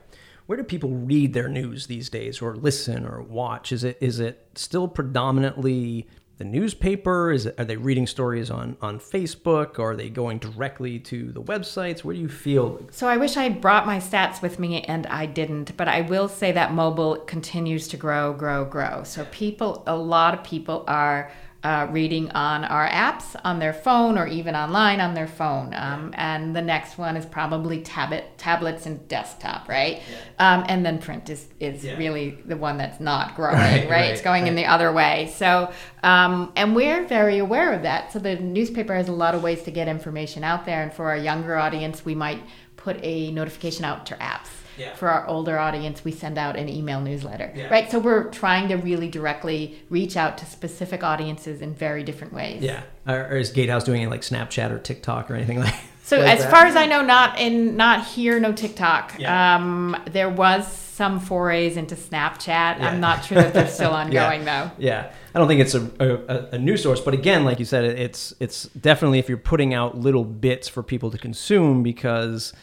Where 0.48 0.58
do 0.58 0.64
people 0.64 0.92
read 0.92 1.34
their 1.34 1.50
news 1.50 1.88
these 1.88 2.10
days 2.10 2.42
or 2.42 2.56
listen 2.56 3.06
or 3.06 3.22
watch? 3.22 3.72
Is 3.72 3.84
it 3.84 3.98
is 4.00 4.20
it 4.20 4.48
still 4.56 4.88
predominantly 4.88 6.08
the 6.38 6.46
newspaper? 6.46 7.32
Is 7.32 7.48
are 7.48 7.66
they 7.66 7.78
reading 7.78 8.08
stories 8.08 8.50
on, 8.50 8.78
on 8.82 9.00
Facebook 9.00 9.80
or 9.80 9.92
are 9.92 9.96
they 9.96 10.10
going 10.10 10.40
directly 10.40 11.00
to 11.00 11.32
the 11.32 11.42
websites? 11.42 12.04
Where 12.04 12.16
do 12.16 12.22
you 12.22 12.30
feel? 12.30 12.82
So 12.92 13.08
I 13.08 13.18
wish 13.18 13.38
I 13.38 13.44
had 13.44 13.62
brought 13.62 13.86
my 13.86 13.98
stats 13.98 14.42
with 14.42 14.60
me 14.60 14.82
and 14.82 15.08
I 15.08 15.26
didn't, 15.26 15.76
but 15.78 15.88
I 15.88 16.02
will 16.02 16.28
say 16.28 16.52
that 16.52 16.74
mobile 16.74 17.18
continues 17.18 17.88
to 17.90 17.98
grow, 17.98 18.34
grow, 18.34 18.66
grow. 18.66 19.04
So 19.04 19.26
people, 19.26 19.84
a 19.88 19.96
lot 19.96 20.34
of 20.34 20.44
people 20.44 20.84
are 20.88 21.32
uh, 21.64 21.88
reading 21.90 22.30
on 22.32 22.64
our 22.64 22.88
apps 22.88 23.36
on 23.44 23.60
their 23.60 23.74
phone 23.74 24.18
or 24.18 24.28
even 24.28 24.56
online 24.56 25.02
on 25.02 25.14
their 25.14 25.28
phone. 25.28 25.74
Um, 25.74 26.14
and 26.16 26.56
the 26.56 26.62
next 26.62 26.98
one 26.98 27.18
is 27.18 27.26
probably 27.26 27.82
tablet, 27.82 28.26
tablets 28.38 28.86
and 28.86 29.06
desktop, 29.08 29.68
right? 29.68 30.02
Yeah. 30.10 30.54
Um, 30.54 30.66
and 30.68 30.86
then 30.86 31.00
print 31.00 31.30
is, 31.30 31.48
is 31.60 31.84
yeah. 31.84 31.98
really 31.98 32.38
the 32.46 32.58
one 32.58 32.78
that's 32.78 33.00
not 33.00 33.36
growing, 33.36 33.58
right? 33.58 33.82
right? 33.82 33.90
right 33.90 34.12
it's 34.12 34.22
going 34.22 34.44
right. 34.44 34.50
in 34.50 34.56
the 34.56 34.66
other 34.66 34.92
way. 34.92 35.34
So, 35.36 35.72
um, 36.04 36.52
and 36.56 36.76
we're 36.76 37.06
very 37.08 37.40
aware 37.40 37.74
of 37.74 37.82
that. 37.82 38.14
So 38.14 38.20
the 38.20 38.36
newspaper 38.36 38.94
has 38.94 39.10
a 39.10 39.14
lot 39.14 39.34
of 39.34 39.42
ways 39.42 39.64
to 39.64 39.72
get 39.72 39.88
information 39.88 40.44
out 40.44 40.66
there. 40.66 40.84
And 40.84 40.94
for 40.94 41.10
our 41.10 41.18
younger 41.18 41.58
audience, 41.58 42.06
we 42.06 42.16
might 42.16 42.42
put 42.76 42.98
a 43.04 43.32
notification 43.32 43.84
out 43.84 44.06
to 44.06 44.16
apps. 44.16 44.50
Yeah. 44.78 44.94
For 44.96 45.10
our 45.10 45.28
older 45.28 45.58
audience, 45.58 46.04
we 46.06 46.12
send 46.12 46.38
out 46.38 46.56
an 46.56 46.70
email 46.70 47.02
newsletter, 47.02 47.52
yeah. 47.56 47.68
right? 47.70 47.90
So 47.90 48.00
we're 48.00 48.30
trying 48.30 48.68
to 48.70 48.76
really 48.76 49.10
directly 49.10 49.84
reach 49.90 50.16
out 50.16 50.38
to 50.40 50.46
specific 50.46 51.04
audiences 51.04 51.62
in 51.62 51.74
very 51.74 52.04
different 52.04 52.34
ways. 52.34 52.62
Yeah. 52.62 52.84
Or, 53.08 53.38
is 53.38 53.52
Gatehouse 53.52 53.84
doing 53.84 54.02
it 54.02 54.10
like 54.10 54.22
Snapchat 54.22 54.72
or 54.72 54.80
TikTok 54.80 55.32
or 55.32 55.36
anything 55.36 55.60
like? 55.62 55.76
So 56.04 56.20
like 56.20 56.36
as 56.36 56.40
that? 56.40 56.52
far 56.52 56.66
as 56.66 56.76
I 56.76 56.86
know, 56.86 57.02
not 57.02 57.38
in 57.40 57.76
not 57.76 58.06
here, 58.06 58.40
no 58.40 58.54
TikTok. 58.54 59.20
Yeah. 59.20 59.56
Um, 59.56 60.02
there 60.06 60.30
was 60.30 60.66
some 60.98 61.20
forays 61.20 61.78
into 61.78 61.96
Snapchat. 61.96 62.48
Yeah. 62.48 62.90
I'm 62.90 63.00
not 63.00 63.26
sure 63.26 63.42
that 63.42 63.54
they're 63.54 63.68
still 63.68 63.92
ongoing 63.94 64.44
yeah. 64.44 64.64
though. 64.64 64.72
Yeah, 64.78 65.12
I 65.36 65.40
don't 65.40 65.48
think 65.48 65.62
it's 65.62 65.76
a, 65.76 65.84
a, 66.00 66.56
a 66.56 66.58
news 66.58 66.82
source, 66.82 67.02
but 67.02 67.14
again, 67.14 67.44
like 67.44 67.60
you 67.60 67.66
said, 67.66 67.84
it's 67.84 68.34
it's 68.40 68.64
definitely 68.70 69.20
if 69.20 69.30
you're 69.30 69.38
putting 69.38 69.74
out 69.74 69.98
little 69.98 70.24
bits 70.24 70.68
for 70.68 70.82
people 70.82 71.12
to 71.12 71.18
consume 71.18 71.84
because, 71.84 72.54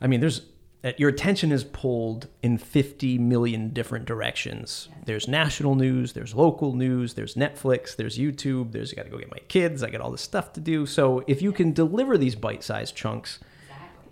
I 0.00 0.06
mean, 0.06 0.20
there's 0.20 0.40
your 0.98 1.08
attention 1.08 1.50
is 1.50 1.64
pulled 1.64 2.28
in 2.42 2.58
50 2.58 3.16
million 3.18 3.70
different 3.70 4.04
directions. 4.04 4.88
There's 5.06 5.26
national 5.26 5.76
news, 5.76 6.12
there's 6.12 6.34
local 6.34 6.74
news, 6.74 7.14
there's 7.14 7.36
Netflix, 7.36 7.96
there's 7.96 8.18
YouTube, 8.18 8.72
there's 8.72 8.92
I 8.92 8.96
got 8.96 9.04
to 9.04 9.10
go 9.10 9.18
get 9.18 9.30
my 9.30 9.38
kids, 9.48 9.82
I 9.82 9.88
got 9.88 10.02
all 10.02 10.10
this 10.10 10.20
stuff 10.20 10.52
to 10.54 10.60
do. 10.60 10.84
So 10.84 11.24
if 11.26 11.40
you 11.40 11.52
can 11.52 11.72
deliver 11.72 12.18
these 12.18 12.34
bite-sized 12.34 12.94
chunks, 12.94 13.38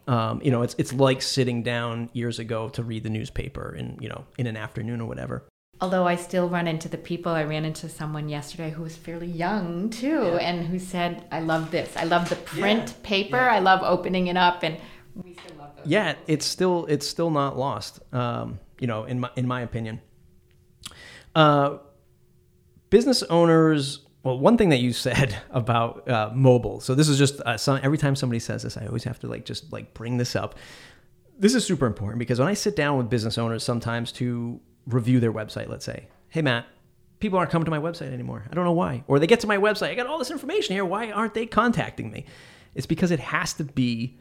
um, 0.09 0.41
you 0.43 0.50
know, 0.50 0.62
it's 0.62 0.75
it's 0.79 0.93
like 0.93 1.23
sitting 1.23 1.62
down 1.62 2.09
years 2.12 2.38
ago 2.38 2.69
to 2.71 2.83
read 2.83 3.05
the 3.05 3.11
newspaper 3.11 3.75
in 3.76 3.99
you 4.00 4.09
know 4.09 4.25
in 4.37 4.47
an 4.47 4.57
afternoon 4.57 5.00
or 5.00 5.07
whatever. 5.07 5.45
Although 5.81 6.07
I 6.07 6.17
still 6.17 6.49
run 6.49 6.67
into 6.67 6.88
the 6.88 6.99
people, 6.99 7.33
I 7.33 7.45
ran 7.45 7.64
into 7.64 7.88
someone 7.88 8.29
yesterday 8.29 8.71
who 8.71 8.83
was 8.83 8.97
fairly 8.97 9.26
young 9.26 9.91
too, 9.91 10.23
yeah. 10.25 10.38
and 10.38 10.67
who 10.67 10.79
said, 10.79 11.25
"I 11.31 11.41
love 11.41 11.71
this. 11.71 11.97
I 11.97 12.05
love 12.05 12.29
the 12.29 12.37
print 12.37 12.88
yeah. 12.88 12.95
paper. 13.09 13.37
Yeah. 13.37 13.55
I 13.55 13.59
love 13.61 13.83
opening 13.83 14.26
it 14.29 14.37
up 14.37 14.62
and." 14.62 14.79
Yeah, 15.87 16.15
it's 16.27 16.47
still 16.47 16.87
it's 16.87 17.07
still 17.07 17.31
not 17.31 17.59
lost. 17.59 18.01
Um, 18.15 18.59
you 18.79 18.87
know, 18.87 19.05
in 19.05 19.21
my 19.21 19.31
in 19.37 19.47
my 19.47 19.62
opinion, 19.62 20.01
uh, 21.35 21.79
business 22.91 23.23
owners. 23.25 24.01
Well, 24.23 24.39
one 24.39 24.57
thing 24.57 24.69
that 24.69 24.79
you 24.79 24.93
said 24.93 25.37
about 25.51 26.09
uh, 26.09 26.31
mobile. 26.33 26.81
So 26.81 26.95
this 26.95 27.09
is 27.09 27.19
just 27.19 27.41
uh, 27.41 27.57
some, 27.57 27.81
every 27.83 27.99
time 27.99 28.15
somebody 28.15 28.39
says 28.39 28.62
this, 28.62 28.77
I 28.77 28.87
always 28.87 29.03
have 29.03 29.19
to 29.21 29.27
like 29.27 29.45
just 29.45 29.73
like 29.73 29.95
bring 29.95 30.17
this 30.17 30.37
up. 30.37 30.55
This 31.39 31.57
is 31.57 31.67
super 31.67 31.87
important 31.87 32.21
because 32.21 32.39
when 32.39 32.47
I 32.47 32.55
sit 32.55 32.77
down 32.77 32.99
with 32.99 33.11
business 33.11 33.37
owners 33.37 33.65
sometimes 33.65 34.12
to 34.12 34.61
review 34.87 35.19
their 35.19 35.33
website, 35.33 35.69
let's 35.69 35.85
say, 35.85 36.07
hey 36.29 36.41
Matt, 36.41 36.67
people 37.19 37.39
aren't 37.39 37.51
coming 37.51 37.65
to 37.65 37.71
my 37.71 37.79
website 37.79 38.12
anymore. 38.12 38.45
I 38.51 38.55
don't 38.55 38.65
know 38.65 38.73
why. 38.73 39.03
Or 39.09 39.19
they 39.19 39.27
get 39.27 39.41
to 39.41 39.47
my 39.47 39.57
website, 39.57 39.91
I 39.91 39.95
got 39.95 40.07
all 40.07 40.19
this 40.19 40.31
information 40.31 40.75
here. 40.75 40.85
Why 40.85 41.11
aren't 41.11 41.35
they 41.35 41.47
contacting 41.47 42.11
me? 42.11 42.27
It's 42.75 42.87
because 42.87 43.11
it 43.11 43.21
has 43.21 43.55
to 43.55 43.65
be 43.65 44.19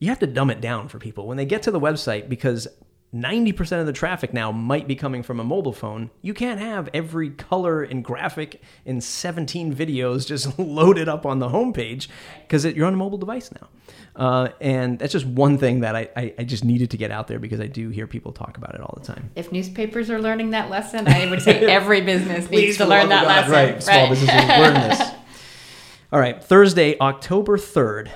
you 0.00 0.08
have 0.08 0.18
to 0.18 0.26
dumb 0.26 0.50
it 0.50 0.60
down 0.60 0.88
for 0.88 0.98
people 0.98 1.26
when 1.26 1.36
they 1.36 1.44
get 1.44 1.62
to 1.62 1.70
the 1.70 1.78
website 1.78 2.28
because 2.28 2.66
90% 3.14 3.80
of 3.80 3.86
the 3.86 3.92
traffic 3.92 4.32
now 4.32 4.52
might 4.52 4.86
be 4.86 4.94
coming 4.94 5.22
from 5.22 5.40
a 5.40 5.44
mobile 5.44 5.72
phone. 5.72 6.10
You 6.22 6.32
can't 6.32 6.60
have 6.60 6.88
every 6.94 7.30
color 7.30 7.82
and 7.82 8.04
graphic 8.04 8.62
in 8.84 9.00
17 9.00 9.74
videos 9.74 10.26
just 10.28 10.58
loaded 10.58 11.08
up 11.08 11.26
on 11.26 11.38
the 11.38 11.48
homepage 11.48 12.08
because 12.42 12.64
you're 12.64 12.86
on 12.86 12.94
a 12.94 12.96
mobile 12.96 13.18
device 13.18 13.50
now. 13.52 13.68
Uh, 14.16 14.48
and 14.60 14.98
that's 14.98 15.12
just 15.12 15.26
one 15.26 15.58
thing 15.58 15.80
that 15.80 15.94
I, 15.94 16.08
I, 16.16 16.34
I, 16.38 16.44
just 16.44 16.64
needed 16.64 16.90
to 16.90 16.96
get 16.96 17.12
out 17.12 17.28
there 17.28 17.38
because 17.38 17.60
I 17.60 17.68
do 17.68 17.90
hear 17.90 18.08
people 18.08 18.32
talk 18.32 18.56
about 18.56 18.74
it 18.74 18.80
all 18.80 18.94
the 18.98 19.06
time. 19.06 19.30
If 19.36 19.52
newspapers 19.52 20.10
are 20.10 20.20
learning 20.20 20.50
that 20.50 20.68
lesson, 20.68 21.06
I 21.06 21.30
would 21.30 21.40
say 21.40 21.60
every 21.70 22.00
business 22.00 22.50
needs 22.50 22.76
to 22.78 22.86
learn 22.86 23.08
that 23.10 23.22
God, 23.22 23.28
lesson. 23.28 23.52
Right, 23.52 23.72
right. 23.74 23.82
small 23.82 24.08
businesses 24.08 24.48
learn 24.48 24.74
this. 24.74 25.00
All 26.12 26.18
right, 26.18 26.42
Thursday, 26.42 26.98
October 26.98 27.56
3rd 27.56 28.10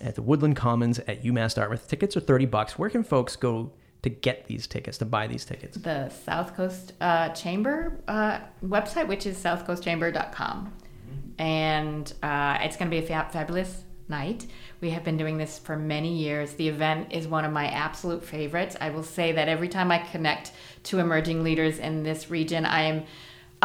at 0.00 0.14
the 0.14 0.22
Woodland 0.22 0.56
Commons 0.56 0.98
at 1.00 1.22
UMass 1.22 1.54
Dartmouth. 1.54 1.88
Tickets 1.88 2.16
are 2.16 2.20
30 2.20 2.46
bucks. 2.46 2.78
Where 2.78 2.90
can 2.90 3.02
folks 3.02 3.36
go 3.36 3.72
to 4.02 4.10
get 4.10 4.46
these 4.46 4.66
tickets, 4.66 4.98
to 4.98 5.04
buy 5.04 5.26
these 5.26 5.44
tickets? 5.44 5.76
The 5.76 6.08
South 6.10 6.54
Coast 6.56 6.92
uh, 7.00 7.30
Chamber 7.30 8.00
uh, 8.06 8.40
website, 8.64 9.08
which 9.08 9.26
is 9.26 9.36
southcoastchamber.com. 9.36 10.72
Mm-hmm. 10.72 11.42
And 11.42 12.12
uh, 12.22 12.58
it's 12.60 12.76
going 12.76 12.90
to 12.90 12.96
be 12.96 13.04
a 13.04 13.06
fa- 13.06 13.28
fabulous 13.32 13.84
night. 14.08 14.46
We 14.80 14.90
have 14.90 15.04
been 15.04 15.16
doing 15.16 15.38
this 15.38 15.58
for 15.58 15.76
many 15.76 16.16
years. 16.16 16.52
The 16.54 16.68
event 16.68 17.12
is 17.12 17.26
one 17.26 17.44
of 17.44 17.52
my 17.52 17.66
absolute 17.68 18.24
favorites. 18.24 18.76
I 18.80 18.90
will 18.90 19.02
say 19.02 19.32
that 19.32 19.48
every 19.48 19.68
time 19.68 19.90
I 19.90 19.98
connect 19.98 20.52
to 20.84 20.98
emerging 20.98 21.42
leaders 21.42 21.78
in 21.78 22.02
this 22.02 22.30
region, 22.30 22.64
I 22.64 22.82
am 22.82 23.04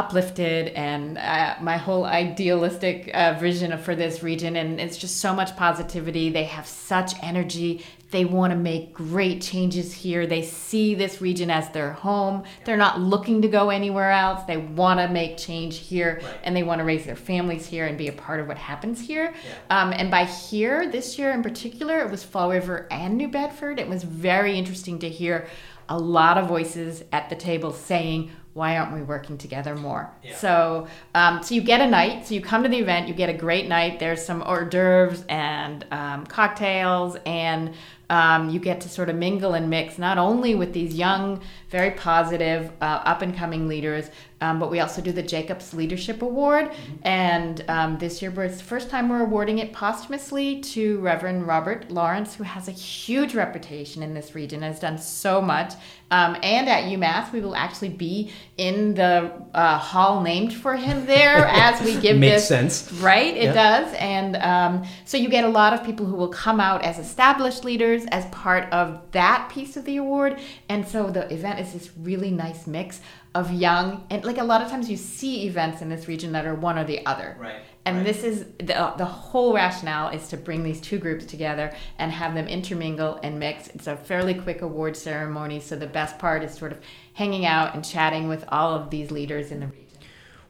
uplifted 0.01 0.70
and 0.70 1.17
uh, 1.20 1.55
my 1.62 1.77
whole 1.77 2.05
idealistic 2.05 3.12
uh, 3.13 3.38
vision 3.39 3.77
for 3.77 3.96
this 3.96 4.24
region. 4.24 4.55
And 4.55 4.79
it's 4.79 4.98
just 4.98 5.17
so 5.17 5.34
much 5.34 5.55
positivity. 5.55 6.29
They 6.31 6.46
have 6.46 6.65
such 6.65 7.12
energy. 7.22 7.86
They 8.10 8.25
want 8.25 8.51
to 8.51 8.58
make 8.58 8.93
great 8.93 9.41
changes 9.41 9.93
here. 9.93 10.25
They 10.25 10.41
see 10.41 10.96
this 10.96 11.22
region 11.22 11.51
as 11.51 11.70
their 11.70 11.93
home. 11.93 12.43
They're 12.65 12.84
not 12.88 13.00
looking 13.00 13.43
to 13.43 13.48
go 13.48 13.70
anywhere 13.70 14.12
else. 14.12 14.43
They 14.43 14.58
want 14.58 15.00
to 15.00 15.08
make 15.08 15.38
change 15.38 15.77
here. 15.77 16.20
Right. 16.22 16.39
and 16.43 16.55
they 16.55 16.63
want 16.63 16.79
to 16.79 16.86
raise 16.86 17.05
their 17.05 17.15
families 17.15 17.67
here 17.67 17.86
and 17.86 17.98
be 17.98 18.08
a 18.08 18.13
part 18.13 18.39
of 18.39 18.48
what 18.48 18.58
happens 18.58 19.00
here. 19.00 19.34
Yeah. 19.70 19.81
um, 19.81 19.93
and 19.93 20.10
by 20.10 20.25
here 20.25 20.89
this 20.89 21.17
year 21.20 21.31
in 21.31 21.43
particular 21.43 22.00
it 22.00 22.10
was 22.10 22.24
fall 22.24 22.50
river 22.50 22.88
and 22.89 23.17
new 23.17 23.27
bedford. 23.27 23.79
It 23.79 23.88
was 23.88 24.03
very 24.03 24.58
interesting 24.58 24.98
to 25.00 25.10
hear 25.10 25.48
a 25.88 25.98
lot 25.98 26.38
of 26.38 26.48
voices 26.48 27.03
at 27.12 27.29
the 27.29 27.36
table 27.36 27.74
saying 27.74 28.31
why 28.53 28.77
aren't 28.77 28.93
we 28.93 29.01
working 29.01 29.38
together 29.38 29.75
more? 29.75 30.12
Yeah. 30.24 30.36
So, 30.36 30.88
um, 31.15 31.41
so 31.41 31.55
you 31.55 31.62
get 31.62 31.79
a 31.79 31.88
night. 31.88 32.27
So 32.27 32.34
you 32.34 32.41
come 32.41 32.63
to 32.63 32.70
the 32.70 32.77
event, 32.77 33.08
you 33.08 33.13
get 33.13 33.29
a 33.29 33.34
great 33.34 33.67
night. 33.67 34.00
There's 34.00 34.24
some 34.24 34.41
hors 34.41 34.65
d'oeuvres 34.65 35.24
and 35.29 35.86
um, 35.91 36.25
cocktails, 36.25 37.15
and 37.25 37.74
um, 38.10 38.50
you 38.50 38.60
get 38.60 38.81
to 38.81 38.89
sort 38.89 39.10
of 39.10 39.15
mingle 39.15 39.53
and 39.53 39.70
mix 39.70 39.98
not 39.98 40.17
only 40.17 40.53
with 40.53 40.74
these 40.74 40.93
young, 40.93 41.41
very 41.70 41.91
positive, 41.91 42.72
uh, 42.81 43.01
up 43.05 43.22
and 43.22 43.34
coming 43.36 43.70
leaders, 43.70 44.10
um, 44.41 44.60
but 44.60 44.71
we 44.71 44.79
also 44.79 45.01
do 45.01 45.12
the 45.12 45.24
Jacobs 45.24 45.74
Leadership 45.74 46.21
Award. 46.21 46.65
Mm-hmm. 46.65 46.95
And 47.03 47.65
um, 47.67 47.98
this 48.00 48.21
year, 48.21 48.31
it's 48.43 48.57
the 48.57 48.63
first 48.63 48.89
time 48.89 49.07
we're 49.07 49.21
awarding 49.21 49.60
it 49.60 49.71
posthumously 49.71 50.60
to 50.62 51.00
Reverend 51.00 51.48
Robert 51.48 51.91
Lawrence, 51.91 52.36
who 52.36 52.43
has 52.43 52.67
a 52.67 52.71
huge 52.71 53.36
reputation 53.36 54.01
in 54.01 54.13
this 54.13 54.33
region, 54.33 54.63
has 54.63 54.79
done 54.79 54.98
so 54.98 55.41
much. 55.41 55.74
Um, 56.10 56.36
and 56.43 56.67
at 56.67 56.86
UMass, 56.86 57.31
we 57.31 57.39
will 57.39 57.55
actually 57.55 57.89
be 57.89 58.31
in 58.57 58.95
the 58.95 59.31
uh, 59.53 59.77
hall 59.77 60.21
named 60.21 60.53
for 60.53 60.75
him 60.75 61.05
there 61.05 61.45
as 61.48 61.81
we 61.81 62.00
give 62.01 62.17
Makes 62.17 62.33
this. 62.33 62.48
sense. 62.48 62.91
Right? 62.93 63.36
It 63.38 63.53
does. 63.53 63.93
And 63.93 64.36
um, 64.38 64.86
so 65.05 65.17
you 65.17 65.29
get 65.29 65.45
a 65.45 65.50
lot 65.50 65.74
of 65.74 65.86
people 65.86 66.05
who 66.05 66.15
will 66.15 66.29
come 66.29 66.60
out 66.60 66.83
as 66.83 67.00
established 67.00 67.63
leaders 67.63 68.05
as 68.07 68.25
part 68.25 68.71
of 68.74 69.01
that 69.12 69.50
piece 69.50 69.77
of 69.77 69.86
the 69.86 69.98
award. 69.98 70.39
And 70.67 70.86
so 70.86 71.10
the 71.10 71.31
event 71.31 71.59
is 71.59 71.74
this 71.74 71.92
really 71.98 72.31
nice 72.31 72.68
mix 72.68 73.00
of 73.33 73.51
young 73.51 74.05
and 74.09 74.25
like 74.25 74.37
a 74.37 74.44
lot 74.44 74.61
of 74.61 74.70
times 74.70 74.89
you 74.89 74.98
see 74.98 75.46
events 75.48 75.81
in 75.81 75.89
this 75.89 76.07
region 76.07 76.33
that 76.33 76.46
are 76.46 76.55
one 76.55 76.77
or 76.77 76.83
the 76.83 77.05
other. 77.05 77.37
Right. 77.39 77.61
And 77.85 77.98
right. 77.98 78.05
this 78.05 78.24
is 78.24 78.46
the, 78.59 78.94
the 78.98 79.05
whole 79.05 79.53
rationale 79.53 80.09
is 80.09 80.27
to 80.29 80.37
bring 80.37 80.63
these 80.63 80.81
two 80.81 81.00
groups 81.00 81.25
together 81.25 81.74
and 81.98 82.11
have 82.11 82.35
them 82.35 82.48
intermingle 82.48 83.20
and 83.24 83.39
mix. 83.39 83.70
It's 83.70 83.87
a 83.87 83.96
fairly 83.96 84.33
quick 84.33 84.61
award 84.61 84.96
ceremony, 84.96 85.59
so 85.61 85.75
the 85.75 85.87
best 85.87 86.20
part 86.20 86.44
is 86.44 86.53
sort 86.53 86.74
of 86.74 86.79
hanging 87.13 87.46
out 87.46 87.74
and 87.74 87.83
chatting 87.83 88.27
with 88.27 88.44
all 88.50 88.75
of 88.75 88.89
these 88.91 89.09
leaders 89.09 89.51
in 89.51 89.61
the 89.61 89.67
region. 89.67 89.87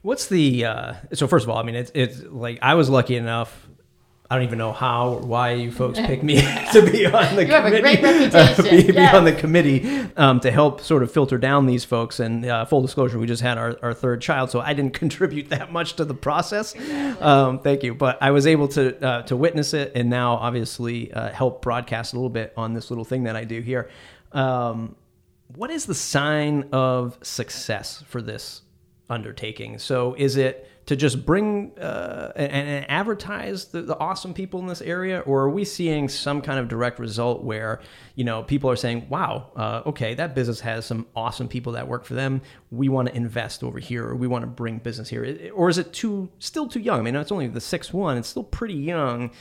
What's 0.02 0.28
the 0.28 0.66
uh, 0.66 0.94
so 1.14 1.28
first 1.28 1.46
of 1.46 1.50
all, 1.52 1.58
I 1.58 1.64
mean 1.64 1.76
it's 1.76 1.92
it's 1.94 2.24
like 2.24 2.60
I 2.62 2.74
was 2.74 2.90
lucky 2.90 3.16
enough 3.16 3.70
I 4.32 4.36
don't 4.36 4.44
even 4.44 4.60
know 4.60 4.72
how 4.72 5.16
or 5.16 5.20
why 5.20 5.52
you 5.52 5.74
folks 5.74 6.00
picked 6.00 6.24
me 6.24 6.36
to 6.72 6.90
be 6.90 7.06
on 7.06 7.36
the 7.36 7.42
you 7.46 7.48
committee. 7.48 7.52
have 7.52 7.66
a 7.66 7.82
great 7.82 8.02
reputation. 8.02 8.64
be, 8.88 8.94
yes. 8.94 9.12
be 9.12 9.18
on 9.18 9.26
the 9.26 9.34
committee 9.34 10.10
um, 10.16 10.40
to 10.40 10.50
help 10.50 10.80
sort 10.80 11.04
of 11.04 11.12
filter 11.12 11.38
down 11.38 11.66
these 11.66 11.84
folks. 11.84 12.22
And 12.22 12.46
uh, 12.46 12.64
full 12.64 12.82
disclosure, 12.82 13.20
we 13.20 13.28
just 13.28 13.42
had 13.42 13.58
our, 13.58 13.78
our 13.82 13.94
third 13.94 14.22
child, 14.22 14.50
so 14.50 14.62
I 14.62 14.74
didn't 14.74 14.94
contribute 14.94 15.50
that 15.50 15.74
much 15.74 15.98
to 15.98 16.06
the 16.06 16.14
process. 16.14 16.74
Um, 17.20 17.60
thank 17.60 17.84
you, 17.84 17.94
but 17.94 18.20
I 18.22 18.32
was 18.32 18.48
able 18.48 18.70
to 18.70 19.06
uh, 19.06 19.24
to 19.24 19.36
witness 19.36 19.74
it, 19.74 19.92
and 19.96 20.10
now 20.10 20.36
obviously 20.36 21.12
uh, 21.12 21.32
help 21.32 21.62
broadcast 21.62 22.14
a 22.14 22.16
little 22.16 22.30
bit 22.30 22.54
on 22.56 22.74
this 22.74 22.90
little 22.90 23.04
thing 23.04 23.24
that 23.24 23.36
I 23.36 23.44
do 23.44 23.60
here. 23.60 23.90
Um, 24.32 24.96
what 25.56 25.72
is 25.72 25.88
the 25.88 25.94
sign 25.96 26.70
of 26.72 27.18
success 27.22 28.02
for 28.08 28.22
this 28.22 28.62
undertaking? 29.10 29.78
So 29.78 30.16
is 30.18 30.38
it 30.38 30.70
to 30.92 30.98
just 30.98 31.26
bring 31.26 31.72
uh, 31.80 32.34
and, 32.36 32.52
and, 32.52 32.92
advertise 32.92 33.68
the, 33.68 33.82
the, 33.82 33.98
awesome 33.98 34.34
people 34.34 34.60
in 34.60 34.68
this 34.68 34.82
area, 34.82 35.22
or 35.22 35.44
are 35.44 35.50
we 35.50 35.64
seeing 35.64 36.10
some 36.10 36.42
kind 36.42 36.60
of 36.60 36.68
direct 36.68 37.00
result 37.00 37.46
where 37.46 37.80
you 38.16 38.26
know 38.26 38.44
people 38.44 38.70
are 38.70 38.76
saying, 38.76 39.08
"Wow, 39.08 39.52
uh, 39.56 39.84
okay, 39.86 40.16
that 40.16 40.36
business 40.36 40.60
has 40.60 40.86
some 40.86 41.08
awesome 41.16 41.48
people 41.48 41.72
that 41.74 41.88
work 41.88 42.04
for 42.04 42.14
them. 42.14 42.42
We 42.72 42.90
want 42.90 43.08
to 43.08 43.16
invest 43.16 43.64
over 43.64 43.80
here, 43.80 44.06
or 44.06 44.18
we 44.18 44.28
want 44.28 44.44
to 44.44 44.48
bring 44.48 44.80
business 44.80 45.08
here," 45.08 45.50
or 45.56 45.70
is 45.70 45.78
it 45.78 45.94
too 45.94 46.30
still 46.40 46.68
too 46.68 46.82
young? 46.82 47.00
I 47.00 47.04
mean, 47.04 47.16
it's 47.16 47.32
only 47.32 47.48
the 47.48 47.62
sixth 47.62 47.94
one; 47.94 48.18
it's 48.18 48.28
still 48.28 48.44
pretty 48.44 48.74
young. 48.74 49.32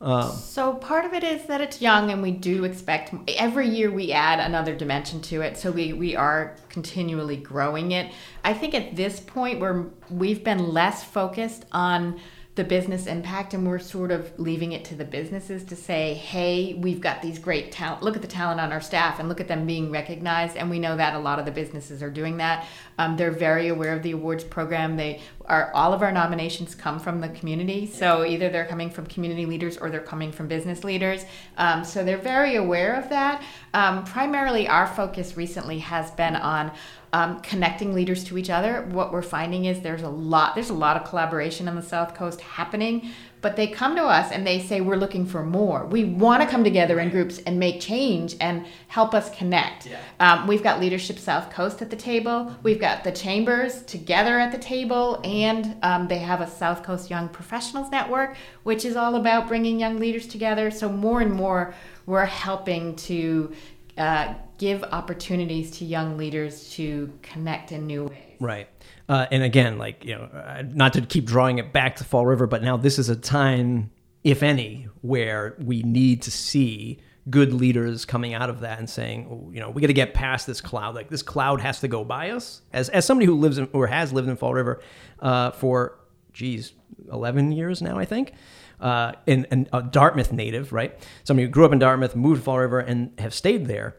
Um, 0.00 0.30
so 0.30 0.74
part 0.74 1.06
of 1.06 1.14
it 1.14 1.24
is 1.24 1.46
that 1.46 1.62
it's 1.62 1.80
young, 1.80 2.10
and 2.10 2.20
we 2.20 2.30
do 2.30 2.64
expect 2.64 3.14
every 3.28 3.68
year 3.68 3.90
we 3.90 4.12
add 4.12 4.40
another 4.40 4.74
dimension 4.74 5.22
to 5.22 5.40
it. 5.40 5.56
So 5.56 5.70
we 5.70 5.94
we 5.94 6.14
are 6.14 6.54
continually 6.68 7.36
growing 7.36 7.92
it. 7.92 8.12
I 8.44 8.52
think 8.52 8.74
at 8.74 8.94
this 8.94 9.20
point 9.20 9.58
where 9.58 9.86
we've 10.10 10.44
been 10.44 10.68
less 10.68 11.02
focused 11.02 11.64
on 11.72 12.20
the 12.56 12.64
business 12.64 13.06
impact 13.06 13.52
and 13.52 13.66
we're 13.66 13.78
sort 13.78 14.10
of 14.10 14.32
leaving 14.38 14.72
it 14.72 14.82
to 14.82 14.94
the 14.94 15.04
businesses 15.04 15.62
to 15.62 15.76
say 15.76 16.14
hey 16.14 16.72
we've 16.72 17.02
got 17.02 17.20
these 17.20 17.38
great 17.38 17.70
talent 17.70 18.02
look 18.02 18.16
at 18.16 18.22
the 18.22 18.28
talent 18.28 18.58
on 18.58 18.72
our 18.72 18.80
staff 18.80 19.20
and 19.20 19.28
look 19.28 19.42
at 19.42 19.46
them 19.46 19.66
being 19.66 19.90
recognized 19.90 20.56
and 20.56 20.70
we 20.70 20.78
know 20.78 20.96
that 20.96 21.14
a 21.14 21.18
lot 21.18 21.38
of 21.38 21.44
the 21.44 21.50
businesses 21.50 22.02
are 22.02 22.08
doing 22.08 22.38
that 22.38 22.66
um, 22.96 23.14
they're 23.14 23.30
very 23.30 23.68
aware 23.68 23.92
of 23.92 24.02
the 24.02 24.10
awards 24.10 24.42
program 24.42 24.96
they 24.96 25.20
are 25.48 25.70
all 25.74 25.92
of 25.92 26.02
our 26.02 26.12
nominations 26.12 26.74
come 26.74 26.98
from 26.98 27.20
the 27.20 27.28
community. 27.28 27.86
So 27.86 28.24
either 28.24 28.48
they're 28.48 28.66
coming 28.66 28.90
from 28.90 29.06
community 29.06 29.46
leaders 29.46 29.76
or 29.76 29.90
they're 29.90 30.00
coming 30.00 30.32
from 30.32 30.48
business 30.48 30.84
leaders. 30.84 31.24
Um, 31.56 31.84
so 31.84 32.04
they're 32.04 32.18
very 32.18 32.56
aware 32.56 32.94
of 32.94 33.08
that. 33.10 33.42
Um, 33.74 34.04
primarily 34.04 34.68
our 34.68 34.86
focus 34.86 35.36
recently 35.36 35.78
has 35.78 36.10
been 36.12 36.36
on 36.36 36.72
um, 37.12 37.40
connecting 37.40 37.94
leaders 37.94 38.24
to 38.24 38.36
each 38.36 38.50
other. 38.50 38.82
What 38.90 39.12
we're 39.12 39.22
finding 39.22 39.64
is 39.64 39.80
there's 39.80 40.02
a 40.02 40.08
lot 40.08 40.54
there's 40.54 40.70
a 40.70 40.74
lot 40.74 40.96
of 40.96 41.08
collaboration 41.08 41.68
on 41.68 41.76
the 41.76 41.82
South 41.82 42.14
Coast 42.14 42.40
happening, 42.40 43.10
but 43.46 43.54
they 43.54 43.68
come 43.68 43.94
to 43.94 44.02
us 44.02 44.32
and 44.32 44.44
they 44.44 44.58
say 44.58 44.80
we're 44.80 44.96
looking 44.96 45.24
for 45.24 45.44
more. 45.44 45.86
We 45.86 46.02
want 46.02 46.42
to 46.42 46.48
come 46.48 46.64
together 46.64 46.98
in 46.98 47.10
groups 47.10 47.38
and 47.46 47.60
make 47.60 47.80
change 47.80 48.34
and 48.40 48.66
help 48.88 49.14
us 49.14 49.30
connect. 49.30 49.86
Yeah. 49.86 50.00
Um, 50.18 50.48
we've 50.48 50.64
got 50.64 50.80
Leadership 50.80 51.16
South 51.16 51.48
Coast 51.52 51.80
at 51.80 51.88
the 51.88 51.94
table. 51.94 52.52
We've 52.64 52.80
got 52.80 53.04
the 53.04 53.12
chambers 53.12 53.84
together 53.84 54.40
at 54.40 54.50
the 54.50 54.58
table, 54.58 55.20
and 55.22 55.76
um, 55.84 56.08
they 56.08 56.18
have 56.18 56.40
a 56.40 56.48
South 56.48 56.82
Coast 56.82 57.08
Young 57.08 57.28
Professionals 57.28 57.88
Network, 57.92 58.34
which 58.64 58.84
is 58.84 58.96
all 58.96 59.14
about 59.14 59.46
bringing 59.46 59.78
young 59.78 60.00
leaders 60.00 60.26
together. 60.26 60.72
So 60.72 60.88
more 60.88 61.20
and 61.20 61.32
more 61.32 61.72
we're 62.04 62.24
helping 62.24 62.96
to 62.96 63.52
uh, 63.96 64.34
give 64.58 64.82
opportunities 64.82 65.70
to 65.78 65.84
young 65.84 66.16
leaders 66.16 66.68
to 66.70 67.12
connect 67.22 67.70
in 67.70 67.86
new 67.86 68.06
ways. 68.06 68.36
Right. 68.40 68.68
Uh, 69.08 69.26
and 69.30 69.42
again, 69.42 69.78
like, 69.78 70.04
you 70.04 70.14
know, 70.14 70.24
uh, 70.24 70.62
not 70.66 70.92
to 70.92 71.00
keep 71.00 71.24
drawing 71.24 71.58
it 71.58 71.72
back 71.72 71.96
to 71.96 72.04
Fall 72.04 72.26
River, 72.26 72.46
but 72.46 72.62
now 72.62 72.76
this 72.76 72.98
is 72.98 73.08
a 73.08 73.16
time, 73.16 73.90
if 74.24 74.42
any, 74.42 74.88
where 75.02 75.54
we 75.58 75.82
need 75.82 76.22
to 76.22 76.30
see 76.30 76.98
good 77.30 77.52
leaders 77.52 78.04
coming 78.04 78.34
out 78.34 78.50
of 78.50 78.60
that 78.60 78.78
and 78.78 78.88
saying, 78.88 79.26
oh, 79.30 79.50
you 79.52 79.60
know, 79.60 79.70
we 79.70 79.80
got 79.80 79.88
to 79.88 79.92
get 79.92 80.14
past 80.14 80.46
this 80.46 80.60
cloud. 80.60 80.94
Like 80.94 81.08
this 81.08 81.22
cloud 81.22 81.60
has 81.60 81.80
to 81.80 81.88
go 81.88 82.04
by 82.04 82.30
us. 82.30 82.62
As 82.72 82.88
as 82.88 83.04
somebody 83.04 83.26
who 83.26 83.34
lives 83.34 83.58
in 83.58 83.68
or 83.72 83.86
has 83.86 84.12
lived 84.12 84.28
in 84.28 84.36
Fall 84.36 84.54
River 84.54 84.80
uh, 85.20 85.50
for, 85.52 85.98
geez, 86.32 86.72
eleven 87.12 87.52
years 87.52 87.82
now, 87.82 87.98
I 87.98 88.04
think. 88.04 88.32
Uh, 88.80 89.12
and, 89.26 89.46
and 89.50 89.68
a 89.72 89.82
Dartmouth 89.82 90.32
native, 90.32 90.72
right? 90.72 90.98
Somebody 91.24 91.46
who 91.46 91.50
grew 91.50 91.64
up 91.64 91.72
in 91.72 91.78
Dartmouth, 91.78 92.14
moved 92.14 92.40
to 92.40 92.44
Fall 92.44 92.58
River, 92.58 92.80
and 92.80 93.12
have 93.18 93.32
stayed 93.32 93.66
there 93.66 93.96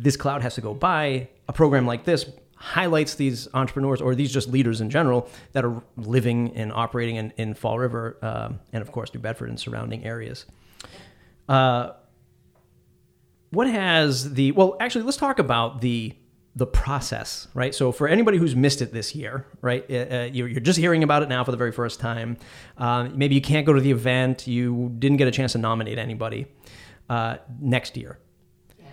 this 0.00 0.16
cloud 0.16 0.42
has 0.42 0.54
to 0.54 0.60
go 0.60 0.74
by. 0.74 1.28
A 1.48 1.52
program 1.52 1.86
like 1.86 2.04
this 2.04 2.26
highlights 2.60 3.14
these 3.14 3.48
entrepreneurs 3.54 4.02
or 4.02 4.14
these 4.14 4.30
just 4.30 4.46
leaders 4.48 4.82
in 4.82 4.90
general 4.90 5.28
that 5.52 5.64
are 5.64 5.82
living 5.96 6.54
and 6.54 6.70
operating 6.72 7.16
in, 7.16 7.32
in 7.38 7.54
Fall 7.54 7.78
River 7.78 8.18
uh, 8.20 8.50
and, 8.74 8.82
of 8.82 8.92
course, 8.92 9.12
New 9.14 9.20
Bedford 9.20 9.48
and 9.48 9.58
surrounding 9.58 10.04
areas. 10.04 10.44
Uh, 11.48 11.92
what 13.48 13.66
has 13.66 14.34
the 14.34 14.52
well? 14.52 14.76
Actually, 14.78 15.04
let's 15.04 15.16
talk 15.16 15.38
about 15.38 15.80
the 15.80 16.14
the 16.54 16.66
process, 16.66 17.48
right? 17.54 17.74
So 17.74 17.92
for 17.92 18.06
anybody 18.06 18.36
who's 18.36 18.54
missed 18.54 18.82
it 18.82 18.92
this 18.92 19.14
year, 19.14 19.46
right, 19.62 19.84
uh, 19.90 19.94
uh 19.94 20.28
you're, 20.32 20.48
you're, 20.48 20.60
just 20.60 20.78
hearing 20.78 21.02
about 21.02 21.22
it 21.22 21.28
now 21.28 21.42
for 21.42 21.50
the 21.50 21.56
very 21.56 21.72
first 21.72 21.98
time. 21.98 22.36
Uh, 22.76 23.08
maybe 23.14 23.34
you 23.34 23.40
can't 23.40 23.64
go 23.64 23.72
to 23.72 23.80
the 23.80 23.90
event. 23.90 24.46
You 24.46 24.92
didn't 24.98 25.16
get 25.16 25.26
a 25.26 25.30
chance 25.30 25.52
to 25.52 25.58
nominate 25.58 25.98
anybody 25.98 26.46
uh, 27.08 27.38
next 27.60 27.96
year. 27.96 28.18
Yes. 28.78 28.88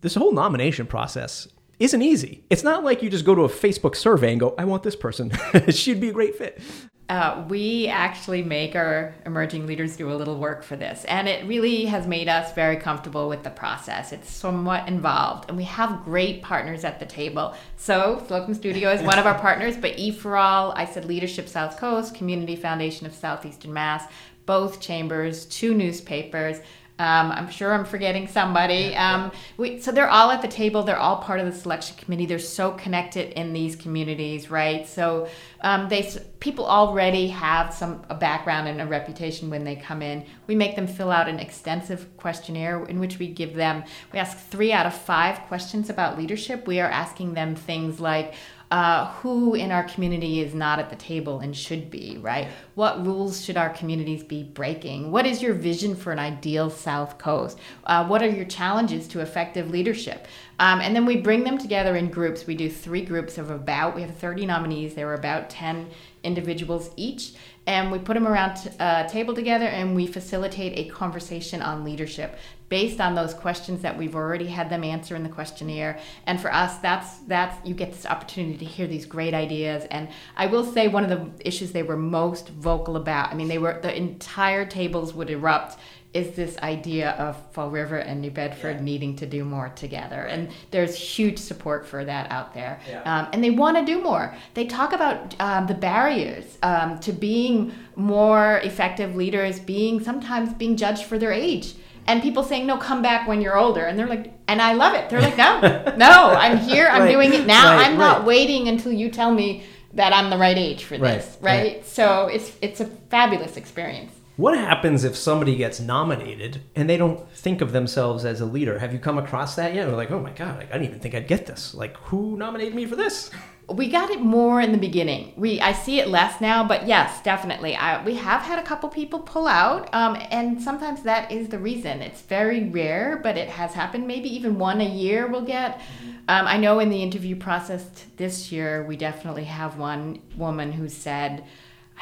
This 0.00 0.14
whole 0.14 0.32
nomination 0.32 0.86
process 0.86 1.48
isn't 1.84 2.02
easy. 2.02 2.44
It's 2.50 2.62
not 2.62 2.84
like 2.84 3.02
you 3.02 3.10
just 3.10 3.24
go 3.24 3.34
to 3.34 3.42
a 3.42 3.48
Facebook 3.48 3.96
survey 3.96 4.32
and 4.32 4.40
go, 4.40 4.54
"I 4.58 4.64
want 4.64 4.82
this 4.82 4.96
person. 4.96 5.32
She'd 5.70 6.00
be 6.00 6.08
a 6.08 6.12
great 6.12 6.36
fit." 6.36 6.60
Uh, 7.08 7.44
we 7.48 7.88
actually 7.88 8.42
make 8.42 8.74
our 8.74 9.14
emerging 9.26 9.66
leaders 9.66 9.96
do 9.96 10.10
a 10.10 10.14
little 10.14 10.38
work 10.38 10.62
for 10.62 10.76
this, 10.76 11.04
and 11.04 11.28
it 11.28 11.44
really 11.46 11.84
has 11.84 12.06
made 12.06 12.26
us 12.26 12.54
very 12.54 12.76
comfortable 12.76 13.28
with 13.28 13.42
the 13.42 13.50
process. 13.50 14.12
It's 14.12 14.30
somewhat 14.30 14.88
involved, 14.88 15.48
and 15.48 15.56
we 15.58 15.64
have 15.64 16.04
great 16.04 16.42
partners 16.42 16.84
at 16.84 17.00
the 17.00 17.04
table. 17.04 17.54
So, 17.76 18.24
Slocum 18.28 18.54
Studio 18.54 18.90
is 18.90 19.02
one 19.02 19.18
of 19.18 19.26
our 19.26 19.38
partners, 19.38 19.76
but 19.76 19.98
E 19.98 20.10
for 20.10 20.38
All, 20.38 20.72
I 20.72 20.86
said 20.86 21.04
Leadership 21.04 21.48
South 21.48 21.76
Coast, 21.76 22.14
Community 22.14 22.56
Foundation 22.56 23.06
of 23.06 23.14
Southeastern 23.14 23.74
Mass, 23.74 24.04
both 24.46 24.80
chambers, 24.80 25.44
two 25.46 25.74
newspapers. 25.74 26.60
Um, 27.02 27.32
I'm 27.32 27.50
sure 27.50 27.72
I'm 27.72 27.84
forgetting 27.84 28.28
somebody. 28.28 28.94
Um, 28.94 29.32
we, 29.56 29.80
so 29.80 29.90
they're 29.90 30.08
all 30.08 30.30
at 30.30 30.40
the 30.40 30.46
table. 30.46 30.84
They're 30.84 30.96
all 30.96 31.16
part 31.16 31.40
of 31.40 31.46
the 31.46 31.52
selection 31.52 31.96
committee. 31.96 32.26
They're 32.26 32.38
so 32.38 32.70
connected 32.70 33.36
in 33.36 33.52
these 33.52 33.74
communities, 33.74 34.50
right? 34.50 34.86
So 34.86 35.28
um, 35.62 35.88
they 35.88 36.08
people 36.38 36.64
already 36.64 37.26
have 37.28 37.74
some 37.74 38.04
a 38.08 38.14
background 38.14 38.68
and 38.68 38.80
a 38.80 38.86
reputation 38.86 39.50
when 39.50 39.64
they 39.64 39.74
come 39.74 40.00
in. 40.00 40.24
We 40.46 40.54
make 40.54 40.76
them 40.76 40.86
fill 40.86 41.10
out 41.10 41.28
an 41.28 41.40
extensive 41.40 42.16
questionnaire 42.16 42.84
in 42.84 43.00
which 43.00 43.18
we 43.18 43.26
give 43.26 43.54
them. 43.54 43.82
We 44.12 44.20
ask 44.20 44.38
three 44.38 44.72
out 44.72 44.86
of 44.86 44.94
five 44.94 45.40
questions 45.48 45.90
about 45.90 46.16
leadership. 46.16 46.68
We 46.68 46.78
are 46.78 46.88
asking 46.88 47.34
them 47.34 47.56
things 47.56 47.98
like 47.98 48.34
uh, 48.72 49.12
who 49.16 49.54
in 49.54 49.70
our 49.70 49.84
community 49.84 50.40
is 50.40 50.54
not 50.54 50.78
at 50.78 50.88
the 50.88 50.96
table 50.96 51.40
and 51.40 51.54
should 51.54 51.90
be, 51.90 52.16
right? 52.22 52.48
What 52.74 53.04
rules 53.04 53.44
should 53.44 53.58
our 53.58 53.68
communities 53.68 54.22
be 54.22 54.42
breaking? 54.42 55.10
What 55.10 55.26
is 55.26 55.42
your 55.42 55.52
vision 55.52 55.94
for 55.94 56.10
an 56.10 56.18
ideal 56.18 56.70
South 56.70 57.18
Coast? 57.18 57.58
Uh, 57.84 58.06
what 58.06 58.22
are 58.22 58.30
your 58.30 58.46
challenges 58.46 59.06
to 59.08 59.20
effective 59.20 59.70
leadership? 59.70 60.26
Um, 60.58 60.80
and 60.80 60.96
then 60.96 61.04
we 61.04 61.18
bring 61.18 61.44
them 61.44 61.58
together 61.58 61.96
in 61.96 62.08
groups. 62.08 62.46
We 62.46 62.54
do 62.54 62.70
three 62.70 63.04
groups 63.04 63.36
of 63.36 63.50
about, 63.50 63.94
we 63.94 64.00
have 64.00 64.16
30 64.16 64.46
nominees. 64.46 64.94
There 64.94 65.06
were 65.06 65.14
about 65.14 65.50
10 65.50 65.90
individuals 66.22 66.92
each 66.96 67.34
and 67.66 67.92
we 67.92 67.98
put 67.98 68.14
them 68.14 68.26
around 68.26 68.72
a 68.80 68.82
uh, 68.82 69.08
table 69.08 69.34
together 69.34 69.66
and 69.66 69.94
we 69.94 70.06
facilitate 70.06 70.78
a 70.78 70.90
conversation 70.90 71.62
on 71.62 71.84
leadership 71.84 72.36
based 72.72 73.02
on 73.02 73.14
those 73.14 73.34
questions 73.34 73.82
that 73.82 73.98
we've 73.98 74.16
already 74.16 74.46
had 74.46 74.70
them 74.70 74.82
answer 74.82 75.14
in 75.14 75.22
the 75.22 75.28
questionnaire 75.28 75.98
and 76.24 76.40
for 76.40 76.50
us 76.50 76.78
that's 76.78 77.18
that's 77.28 77.54
you 77.68 77.74
get 77.74 77.92
this 77.92 78.06
opportunity 78.06 78.56
to 78.56 78.64
hear 78.64 78.86
these 78.86 79.04
great 79.04 79.34
ideas 79.34 79.84
and 79.90 80.08
i 80.38 80.46
will 80.46 80.64
say 80.64 80.88
one 80.88 81.04
of 81.04 81.10
the 81.10 81.46
issues 81.46 81.72
they 81.72 81.82
were 81.82 81.98
most 81.98 82.48
vocal 82.48 82.96
about 82.96 83.30
i 83.30 83.34
mean 83.34 83.46
they 83.46 83.58
were 83.58 83.78
the 83.82 83.94
entire 83.94 84.64
tables 84.64 85.12
would 85.12 85.28
erupt 85.28 85.78
is 86.14 86.34
this 86.36 86.58
idea 86.58 87.10
of 87.12 87.36
Fall 87.52 87.70
River 87.70 87.96
and 87.96 88.20
New 88.20 88.30
Bedford 88.30 88.76
yeah. 88.76 88.82
needing 88.82 89.16
to 89.16 89.26
do 89.26 89.46
more 89.46 89.70
together. 89.70 90.24
And 90.24 90.50
there's 90.70 90.94
huge 90.94 91.38
support 91.38 91.86
for 91.86 92.04
that 92.04 92.30
out 92.30 92.52
there. 92.52 92.80
Yeah. 92.86 93.00
Um, 93.04 93.28
and 93.32 93.42
they 93.42 93.48
want 93.48 93.78
to 93.78 93.84
do 93.84 93.98
more. 94.02 94.34
They 94.52 94.66
talk 94.66 94.92
about 94.92 95.34
um, 95.40 95.66
the 95.68 95.74
barriers 95.74 96.58
um, 96.62 97.00
to 97.00 97.12
being 97.12 97.72
more 97.96 98.60
effective 98.62 99.16
leaders, 99.16 99.58
being 99.58 100.04
sometimes 100.04 100.52
being 100.52 100.76
judged 100.76 101.04
for 101.04 101.18
their 101.18 101.32
age. 101.32 101.76
And 102.06 102.20
people 102.22 102.42
saying, 102.42 102.66
no, 102.66 102.76
come 102.78 103.02
back 103.02 103.28
when 103.28 103.40
you're 103.40 103.56
older. 103.56 103.86
And 103.86 103.98
they're 103.98 104.08
like, 104.08 104.32
and 104.48 104.60
I 104.60 104.72
love 104.72 104.94
it. 104.94 105.08
They're 105.08 105.20
like, 105.20 105.36
no, 105.36 105.60
no, 105.96 106.30
I'm 106.30 106.58
here. 106.58 106.88
I'm 106.88 107.02
right. 107.02 107.12
doing 107.12 107.32
it 107.32 107.46
now. 107.46 107.76
Right, 107.76 107.86
I'm 107.86 107.98
not 107.98 108.18
right. 108.18 108.26
waiting 108.26 108.68
until 108.68 108.92
you 108.92 109.10
tell 109.10 109.32
me 109.32 109.64
that 109.94 110.12
I'm 110.12 110.30
the 110.30 110.38
right 110.38 110.56
age 110.56 110.84
for 110.84 110.96
this, 110.98 111.36
right? 111.40 111.86
So 111.86 112.26
it's 112.26 112.56
it's 112.60 112.80
a 112.80 112.86
fabulous 112.86 113.56
experience. 113.56 114.12
What 114.36 114.56
happens 114.56 115.04
if 115.04 115.14
somebody 115.14 115.56
gets 115.56 115.78
nominated 115.78 116.62
and 116.74 116.88
they 116.88 116.96
don't 116.96 117.30
think 117.32 117.60
of 117.60 117.72
themselves 117.72 118.24
as 118.24 118.40
a 118.40 118.46
leader? 118.46 118.78
Have 118.78 118.94
you 118.94 118.98
come 118.98 119.18
across 119.18 119.56
that 119.56 119.74
yet? 119.74 119.86
They're 119.86 119.96
like, 119.96 120.10
oh 120.10 120.20
my 120.20 120.30
God, 120.30 120.66
I 120.70 120.72
didn't 120.72 120.84
even 120.84 121.00
think 121.00 121.14
I'd 121.14 121.28
get 121.28 121.44
this. 121.44 121.74
Like, 121.74 121.96
who 121.98 122.38
nominated 122.38 122.74
me 122.74 122.86
for 122.86 122.96
this? 122.96 123.30
We 123.68 123.88
got 123.88 124.10
it 124.10 124.20
more 124.20 124.60
in 124.60 124.72
the 124.72 124.78
beginning. 124.78 125.34
We 125.36 125.60
I 125.60 125.72
see 125.72 126.00
it 126.00 126.08
less 126.08 126.40
now, 126.40 126.66
but 126.66 126.86
yes, 126.86 127.22
definitely. 127.22 127.76
I, 127.76 128.02
we 128.04 128.16
have 128.16 128.40
had 128.40 128.58
a 128.58 128.62
couple 128.62 128.88
people 128.88 129.20
pull 129.20 129.46
out, 129.46 129.92
um, 129.94 130.16
and 130.30 130.60
sometimes 130.60 131.02
that 131.02 131.30
is 131.30 131.48
the 131.48 131.58
reason. 131.58 132.00
It's 132.00 132.22
very 132.22 132.64
rare, 132.64 133.20
but 133.22 133.36
it 133.36 133.48
has 133.48 133.74
happened. 133.74 134.06
Maybe 134.06 134.34
even 134.34 134.58
one 134.58 134.80
a 134.80 134.88
year 134.88 135.26
we'll 135.26 135.44
get. 135.44 135.80
Um, 136.28 136.46
I 136.46 136.56
know 136.56 136.80
in 136.80 136.88
the 136.88 137.02
interview 137.02 137.36
process 137.36 137.86
this 138.16 138.50
year, 138.50 138.84
we 138.84 138.96
definitely 138.96 139.44
have 139.44 139.78
one 139.78 140.20
woman 140.36 140.72
who 140.72 140.88
said 140.88 141.44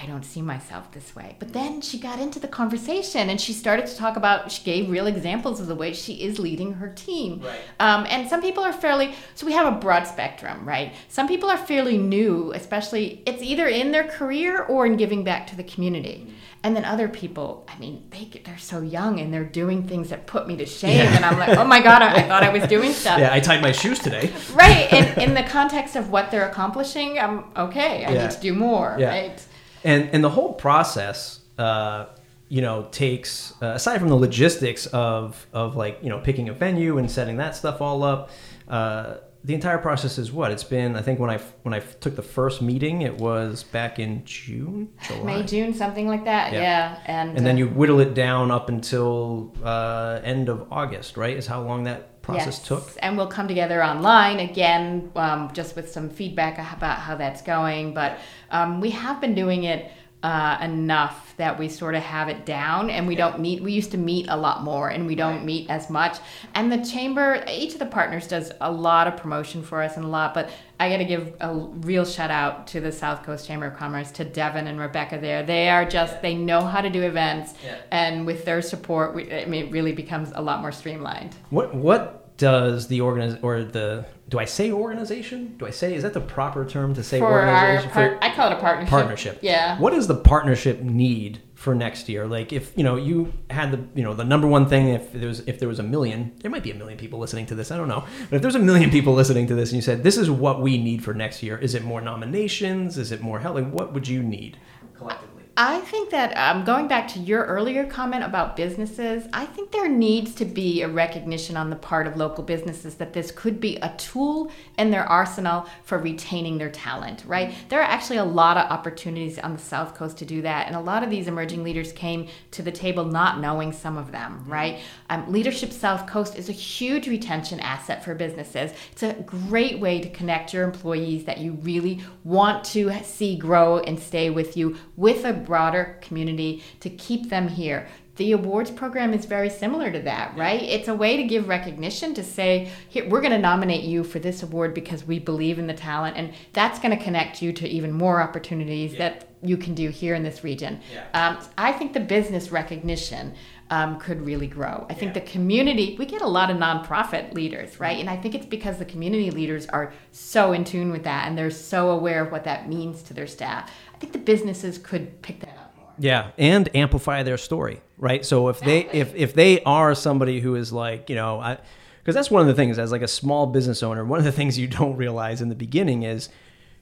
I 0.03 0.07
don't 0.07 0.25
see 0.25 0.41
myself 0.41 0.91
this 0.93 1.15
way. 1.15 1.37
But 1.39 1.53
then 1.53 1.83
she 1.83 1.99
got 1.99 2.21
into 2.21 2.41
the 2.41 2.49
conversation 2.49 3.29
and 3.29 3.39
she 3.39 3.53
started 3.53 3.87
to 3.87 3.97
talk 3.97 4.17
about, 4.17 4.51
she 4.51 4.65
gave 4.65 4.89
real 4.89 5.07
examples 5.07 5.61
of 5.61 5.67
the 5.67 5.75
way 5.75 5.93
she 5.93 6.23
is 6.23 6.39
leading 6.39 6.75
her 6.75 6.89
team. 6.89 7.43
Right. 7.43 7.61
Um, 7.79 8.07
and 8.09 8.29
some 8.29 8.41
people 8.41 8.65
are 8.65 8.73
fairly, 8.73 9.15
so 9.35 9.47
we 9.47 9.53
have 9.53 9.71
a 9.71 9.77
broad 9.79 10.05
spectrum, 10.05 10.67
right? 10.67 10.95
Some 11.09 11.29
people 11.29 11.51
are 11.51 11.59
fairly 11.59 11.99
new, 11.99 12.53
especially, 12.53 13.23
it's 13.27 13.43
either 13.43 13.69
in 13.69 13.93
their 13.93 14.05
career 14.05 14.63
or 14.63 14.87
in 14.87 14.97
giving 14.97 15.23
back 15.23 15.47
to 15.49 15.57
the 15.57 15.65
community. 15.65 16.25
Mm-hmm. 16.25 16.35
And 16.63 16.77
then 16.77 16.85
other 16.85 17.09
people, 17.09 17.67
I 17.69 17.79
mean, 17.79 18.07
they, 18.11 18.41
they're 18.45 18.59
so 18.59 18.83
young 18.83 19.19
and 19.19 19.33
they're 19.33 19.45
doing 19.45 19.87
things 19.87 20.11
that 20.11 20.27
put 20.27 20.47
me 20.47 20.57
to 20.57 20.67
shame. 20.67 20.99
Yeah. 20.99 21.17
And 21.17 21.25
I'm 21.25 21.39
like, 21.39 21.57
oh 21.57 21.65
my 21.65 21.81
God, 21.81 22.03
I, 22.03 22.17
I, 22.17 22.23
thought 22.23 22.43
I 22.43 22.51
was 22.51 22.67
doing 22.69 22.93
stuff. 22.93 23.19
Yeah, 23.19 23.33
I 23.33 23.41
tied 23.41 23.63
my 23.63 23.73
shoes 23.73 23.99
today. 23.99 24.31
right. 24.53 24.93
In, 24.93 25.31
in 25.31 25.35
the 25.35 25.43
context 25.43 25.97
of 25.97 26.11
what 26.11 26.31
they're 26.31 26.49
accomplishing, 26.49 27.19
I'm 27.19 27.45
okay. 27.57 28.05
I 28.05 28.13
yeah. 28.13 28.23
need 28.23 28.31
to 28.33 28.41
do 28.41 28.55
more, 28.55 28.97
yeah. 28.99 29.09
right? 29.09 29.47
And 29.85 30.11
and 30.13 30.23
the 30.23 30.31
whole 30.31 30.55
process 30.55 31.41
uh, 31.59 32.07
you 32.49 32.61
know 32.61 32.89
takes 32.91 33.55
uh, 33.63 33.67
aside 33.67 33.99
from 33.99 34.09
the 34.09 34.17
logistics 34.17 34.87
of 34.87 35.47
of 35.53 35.77
like 35.77 35.99
you 36.03 36.09
know 36.09 36.19
picking 36.19 36.49
a 36.49 36.53
venue 36.53 36.99
and 36.99 37.11
setting 37.11 37.37
that 37.37 37.55
stuff 37.57 37.81
all 37.81 38.03
up 38.03 38.31
uh, 38.69 39.17
the 39.43 39.55
entire 39.55 39.79
process 39.79 40.19
is 40.19 40.31
what 40.33 40.51
it's 40.51 40.65
been 40.65 40.97
i 40.97 41.03
think 41.03 41.19
when 41.19 41.31
i 41.31 41.39
when 41.63 41.73
i 41.73 41.79
took 41.79 42.17
the 42.17 42.23
first 42.23 42.61
meeting 42.61 43.03
it 43.03 43.17
was 43.17 43.63
back 43.63 43.99
in 43.99 44.23
june 44.25 44.91
July. 45.07 45.23
may 45.23 45.43
june 45.43 45.73
something 45.73 46.07
like 46.07 46.25
that 46.25 46.53
yeah, 46.53 46.61
yeah. 46.61 47.03
and 47.07 47.37
and 47.37 47.47
then 47.47 47.57
you 47.57 47.67
uh, 47.67 47.73
whittle 47.73 48.01
it 48.01 48.15
down 48.15 48.51
up 48.51 48.69
until 48.69 49.55
uh, 49.65 50.21
end 50.25 50.49
of 50.49 50.71
august 50.71 51.17
right 51.17 51.37
is 51.37 51.47
how 51.47 51.63
long 51.63 51.85
that 51.85 52.10
process 52.23 52.59
yes. 52.59 52.69
took 52.69 52.91
and 53.01 53.17
we'll 53.17 53.27
come 53.27 53.49
together 53.49 53.83
online 53.83 54.41
again 54.41 55.11
um, 55.17 55.51
just 55.53 55.77
with 55.77 55.91
some 55.91 56.09
feedback 56.09 56.59
about 56.77 56.99
how 56.99 57.15
that's 57.15 57.43
going 57.43 57.95
but 57.95 58.19
um, 58.51 58.81
we 58.81 58.91
have 58.91 59.21
been 59.21 59.35
doing 59.35 59.65
it 59.65 59.91
uh, 60.23 60.59
enough 60.61 61.35
that 61.39 61.59
we 61.59 61.69
sort 61.69 61.95
of 61.95 62.03
have 62.03 62.29
it 62.29 62.45
down 62.45 62.91
and 62.91 63.09
we 63.09 63.15
don't 63.15 63.41
meet 63.41 63.63
we 63.63 63.73
used 63.73 63.91
to 63.91 63.97
meet 63.97 64.27
a 64.29 64.37
lot 64.37 64.63
more 64.63 64.91
and 64.91 65.07
we 65.07 65.15
don't 65.15 65.37
right. 65.37 65.45
meet 65.45 65.71
as 65.71 65.89
much 65.89 66.19
and 66.55 66.71
the 66.71 66.85
chamber 66.85 67.43
each 67.49 67.73
of 67.73 67.79
the 67.79 67.87
partners 67.87 68.27
does 68.27 68.53
a 68.61 68.71
lot 68.71 69.07
of 69.07 69.17
promotion 69.17 69.63
for 69.63 69.81
us 69.83 69.97
and 69.97 70.05
a 70.05 70.09
lot 70.09 70.35
but 70.35 70.51
i 70.79 70.91
got 70.91 70.99
to 70.99 71.07
give 71.07 71.33
a 71.41 71.55
real 71.55 72.05
shout 72.05 72.31
out 72.31 72.67
to 72.67 72.81
the 72.81 72.93
south 72.93 73.23
coast 73.23 73.47
chamber 73.47 73.65
of 73.65 73.77
commerce 73.79 74.11
to 74.11 74.23
devin 74.23 74.67
and 74.67 74.79
rebecca 74.79 75.19
there 75.19 75.43
they 75.43 75.71
are 75.71 75.87
just 75.87 76.13
yeah. 76.17 76.21
they 76.21 76.35
know 76.35 76.61
how 76.61 76.83
to 76.83 76.91
do 76.91 77.03
events 77.03 77.55
yeah. 77.65 77.79
and 77.91 78.27
with 78.27 78.45
their 78.45 78.61
support 78.61 79.15
we, 79.15 79.33
I 79.33 79.47
mean, 79.47 79.69
it 79.69 79.73
really 79.73 79.93
becomes 79.93 80.33
a 80.35 80.43
lot 80.43 80.61
more 80.61 80.73
streamlined 80.73 81.35
what 81.49 81.75
what 81.75 82.20
does 82.41 82.89
the 82.89 83.01
organiz 83.01 83.39
or 83.43 83.63
the 83.63 84.07
do 84.31 84.39
I 84.39 84.47
say 84.47 84.73
organization? 84.73 85.57
Do 85.59 85.67
I 85.67 85.71
say 85.71 85.95
is 85.95 86.05
that 86.05 86.15
the 86.15 86.23
proper 86.23 86.65
term 86.65 86.95
to 86.95 87.05
say 87.05 87.19
for 87.19 87.31
organization? 87.31 87.91
Our 87.91 87.93
for 87.93 88.25
I 88.25 88.35
call 88.35 88.51
it 88.51 88.55
a 88.55 88.61
partnership. 88.61 88.91
Partnership. 88.91 89.39
Yeah. 89.43 89.79
What 89.79 89.93
does 89.93 90.07
the 90.07 90.15
partnership 90.15 90.81
need 90.81 91.43
for 91.55 91.75
next 91.75 92.09
year? 92.09 92.27
Like 92.27 92.51
if 92.51 92.73
you 92.79 92.83
know 92.83 92.97
you 92.97 93.35
had 93.51 93.73
the 93.73 93.87
you 93.95 94.03
know 94.03 94.15
the 94.15 94.25
number 94.25 94.47
one 94.47 94.67
thing 94.67 94.89
if 94.89 95.13
there 95.13 95.29
was 95.29 95.41
if 95.41 95.59
there 95.59 95.69
was 95.69 95.81
a 95.81 95.83
million 95.83 96.33
there 96.41 96.51
might 96.51 96.63
be 96.63 96.71
a 96.71 96.75
million 96.75 96.99
people 96.99 97.19
listening 97.19 97.45
to 97.47 97.55
this 97.55 97.71
I 97.71 97.77
don't 97.77 97.89
know 97.89 98.05
but 98.31 98.37
if 98.37 98.43
there's 98.43 98.55
a 98.55 98.59
million 98.59 98.91
people 98.91 99.13
listening 99.13 99.47
to 99.49 99.55
this 99.55 99.71
and 99.71 99.77
you 99.77 99.83
said 99.83 100.03
this 100.03 100.17
is 100.17 100.31
what 100.31 100.63
we 100.63 100.79
need 100.79 101.05
for 101.05 101.13
next 101.13 101.43
year 101.43 101.59
is 101.59 101.75
it 101.75 101.85
more 101.85 102.01
nominations 102.01 102.97
is 102.97 103.13
it 103.13 103.21
more 103.21 103.41
help 103.41 103.57
like 103.57 103.71
what 103.71 103.93
would 103.93 104.09
you 104.09 104.23
need 104.23 104.57
collectively? 104.97 105.30
I 105.63 105.81
think 105.81 106.09
that 106.09 106.35
um, 106.39 106.65
going 106.65 106.89
back 106.89 107.07
to 107.09 107.19
your 107.19 107.45
earlier 107.45 107.85
comment 107.85 108.25
about 108.25 108.57
businesses, 108.57 109.29
I 109.31 109.45
think 109.45 109.73
there 109.73 109.91
needs 109.91 110.35
to 110.37 110.47
be 110.47 110.81
a 110.81 110.89
recognition 110.89 111.55
on 111.55 111.69
the 111.69 111.77
part 111.77 112.07
of 112.07 112.17
local 112.17 112.43
businesses 112.43 112.95
that 112.95 113.13
this 113.13 113.31
could 113.31 113.61
be 113.61 113.77
a 113.77 113.91
tool 113.99 114.51
in 114.79 114.91
their 114.91 115.05
arsenal 115.05 115.67
for 115.85 115.99
retaining 115.99 116.57
their 116.57 116.71
talent, 116.71 117.25
right? 117.27 117.55
There 117.69 117.79
are 117.79 117.85
actually 117.85 118.17
a 118.17 118.25
lot 118.25 118.57
of 118.57 118.71
opportunities 118.71 119.39
on 119.39 119.53
the 119.53 119.59
South 119.59 119.95
Coast 119.95 120.17
to 120.17 120.25
do 120.25 120.41
that. 120.41 120.67
And 120.67 120.77
a 120.77 120.81
lot 120.81 121.03
of 121.03 121.11
these 121.11 121.29
emerging 121.29 121.63
leaders 121.63 121.93
came 121.93 122.29
to 122.53 122.63
the 122.63 122.73
table 122.73 123.05
not 123.05 123.39
knowing 123.39 123.73
some 123.73 123.99
of 123.99 124.13
them, 124.13 124.43
right? 124.47 124.81
Um, 125.11 125.31
Leadership 125.31 125.75
South 125.75 126.07
Coast 126.07 126.39
is 126.39 126.49
a 126.49 126.53
huge 126.53 127.07
retention 127.07 127.61
asset 127.61 128.03
for 128.03 128.15
businesses. 128.15 128.73
It's 128.93 129.03
a 129.03 129.13
great 129.13 129.79
way 129.79 130.01
to 130.01 130.09
connect 130.09 130.55
your 130.55 130.65
employees 130.65 131.25
that 131.25 131.37
you 131.37 131.53
really 131.61 132.03
want 132.25 132.65
to 132.65 132.91
see 133.05 133.37
grow 133.37 133.81
and 133.81 134.01
stay 134.01 134.31
with 134.31 134.57
you 134.57 134.79
with 134.97 135.27
a 135.27 135.50
broader 135.51 135.99
community 136.01 136.63
to 136.79 136.89
keep 136.89 137.29
them 137.29 137.49
here. 137.49 137.89
the 138.21 138.33
awards 138.33 138.71
program 138.71 139.15
is 139.15 139.25
very 139.25 139.49
similar 139.49 139.91
to 139.91 139.99
that, 140.01 140.37
right? 140.37 140.63
It's 140.63 140.89
a 140.89 140.95
way 140.95 141.17
to 141.17 141.25
give 141.25 141.49
recognition 141.49 142.13
to 142.13 142.23
say, 142.23 142.71
here, 142.91 143.09
we're 143.09 143.23
going 143.23 143.33
to 143.33 143.39
nominate 143.39 143.83
you 143.83 144.05
for 144.05 144.19
this 144.19 144.43
award 144.43 144.75
because 144.75 145.07
we 145.07 145.19
believe 145.19 145.59
in 145.59 145.67
the 145.67 145.73
talent, 145.73 146.19
and 146.19 146.35
that's 146.53 146.79
going 146.81 146.95
to 146.97 147.03
connect 147.03 147.41
you 147.41 147.51
to 147.55 147.67
even 147.67 147.91
more 147.93 148.21
opportunities 148.21 148.93
yeah. 148.93 148.99
that 148.99 149.29
you 149.43 149.57
can 149.57 149.75
do 149.75 149.89
here 149.89 150.15
in 150.15 150.23
this 150.23 150.45
region. 150.45 150.81
Yeah. 150.93 151.07
Um, 151.15 151.39
I 151.57 151.73
think 151.73 151.95
the 151.95 152.01
business 152.01 152.53
recognition 152.53 153.33
um, 153.71 153.99
could 153.99 154.21
really 154.21 154.49
grow. 154.49 154.85
I 154.91 154.95
think 154.95 155.15
yeah. 155.15 155.23
the 155.23 155.31
community, 155.31 155.97
we 155.99 156.05
get 156.05 156.21
a 156.21 156.27
lot 156.27 156.51
of 156.51 156.59
nonprofit 156.59 157.33
leaders, 157.33 157.81
right? 157.81 157.99
And 157.99 158.11
I 158.11 158.17
think 158.19 158.35
it's 158.35 158.45
because 158.45 158.77
the 158.77 158.85
community 158.85 159.31
leaders 159.31 159.67
are 159.69 159.95
so 160.13 160.53
in 160.53 160.65
tune 160.65 160.91
with 160.91 161.05
that 161.05 161.27
and 161.27 161.39
they're 161.39 161.51
so 161.51 161.91
aware 161.91 162.23
of 162.23 162.33
what 162.33 162.45
that 162.45 162.69
means 162.69 163.03
to 163.05 163.15
their 163.15 163.29
staff. 163.29 163.71
I 164.01 164.05
think 164.09 164.15
the 164.15 164.19
businesses 164.19 164.79
could 164.79 165.21
pick 165.21 165.41
that 165.41 165.59
up 165.59 165.77
more. 165.77 165.93
Yeah, 165.99 166.31
and 166.39 166.75
amplify 166.75 167.23
their 167.23 167.37
story, 167.37 167.83
right? 167.99 168.25
So 168.25 168.49
if 168.49 168.63
exactly. 168.63 168.93
they 168.93 168.99
if 168.99 169.15
if 169.15 169.35
they 169.35 169.63
are 169.65 169.95
somebody 169.95 170.41
who 170.41 170.55
is 170.55 170.73
like, 170.73 171.11
you 171.11 171.17
know, 171.17 171.39
I 171.39 171.59
because 171.99 172.15
that's 172.15 172.31
one 172.31 172.41
of 172.41 172.49
the 172.49 172.55
things 172.55 172.79
as 172.79 172.93
like 172.93 173.03
a 173.03 173.09
small 173.09 173.47
business 173.47 173.83
owner, 173.83 174.03
one 174.03 174.19
of 174.19 174.25
the 174.25 174.33
things 174.41 174.59
you 174.59 174.69
don't 174.69 174.97
realize 174.97 175.43
in 175.43 175.51
the 175.51 175.55
beginning 175.55 176.03
is 176.03 176.31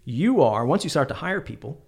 you 0.05 0.43
are 0.43 0.65
once 0.65 0.85
you 0.85 0.91
start 0.91 1.09
to 1.09 1.15
hire 1.15 1.41
people, 1.41 1.83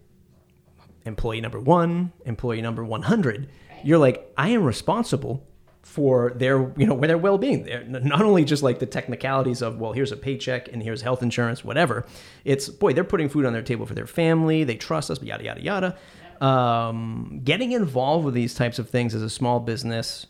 employee 1.04 1.40
number 1.40 1.60
1, 1.60 2.12
employee 2.24 2.60
number 2.60 2.84
100, 2.84 3.48
you're 3.84 3.98
like, 3.98 4.32
I 4.36 4.48
am 4.48 4.64
responsible 4.64 5.46
for 5.82 6.32
their 6.36 6.72
you 6.76 6.86
know 6.86 6.98
their 7.00 7.18
well-being. 7.18 7.64
They're 7.64 7.84
not 7.84 8.22
only 8.22 8.44
just 8.44 8.62
like 8.62 8.78
the 8.78 8.86
technicalities 8.86 9.62
of 9.62 9.80
well 9.80 9.92
here's 9.92 10.12
a 10.12 10.16
paycheck 10.16 10.72
and 10.72 10.82
here's 10.82 11.02
health 11.02 11.22
insurance 11.22 11.64
whatever. 11.64 12.06
It's 12.44 12.68
boy 12.68 12.92
they're 12.92 13.04
putting 13.04 13.28
food 13.28 13.46
on 13.46 13.52
their 13.52 13.62
table 13.62 13.86
for 13.86 13.94
their 13.94 14.06
family. 14.06 14.64
They 14.64 14.76
trust 14.76 15.10
us 15.10 15.22
yada 15.22 15.44
yada 15.44 15.62
yada. 15.62 15.96
Um, 16.44 17.40
getting 17.44 17.72
involved 17.72 18.24
with 18.24 18.34
these 18.34 18.54
types 18.54 18.78
of 18.78 18.88
things 18.88 19.14
as 19.14 19.22
a 19.22 19.28
small 19.28 19.60
business 19.60 20.26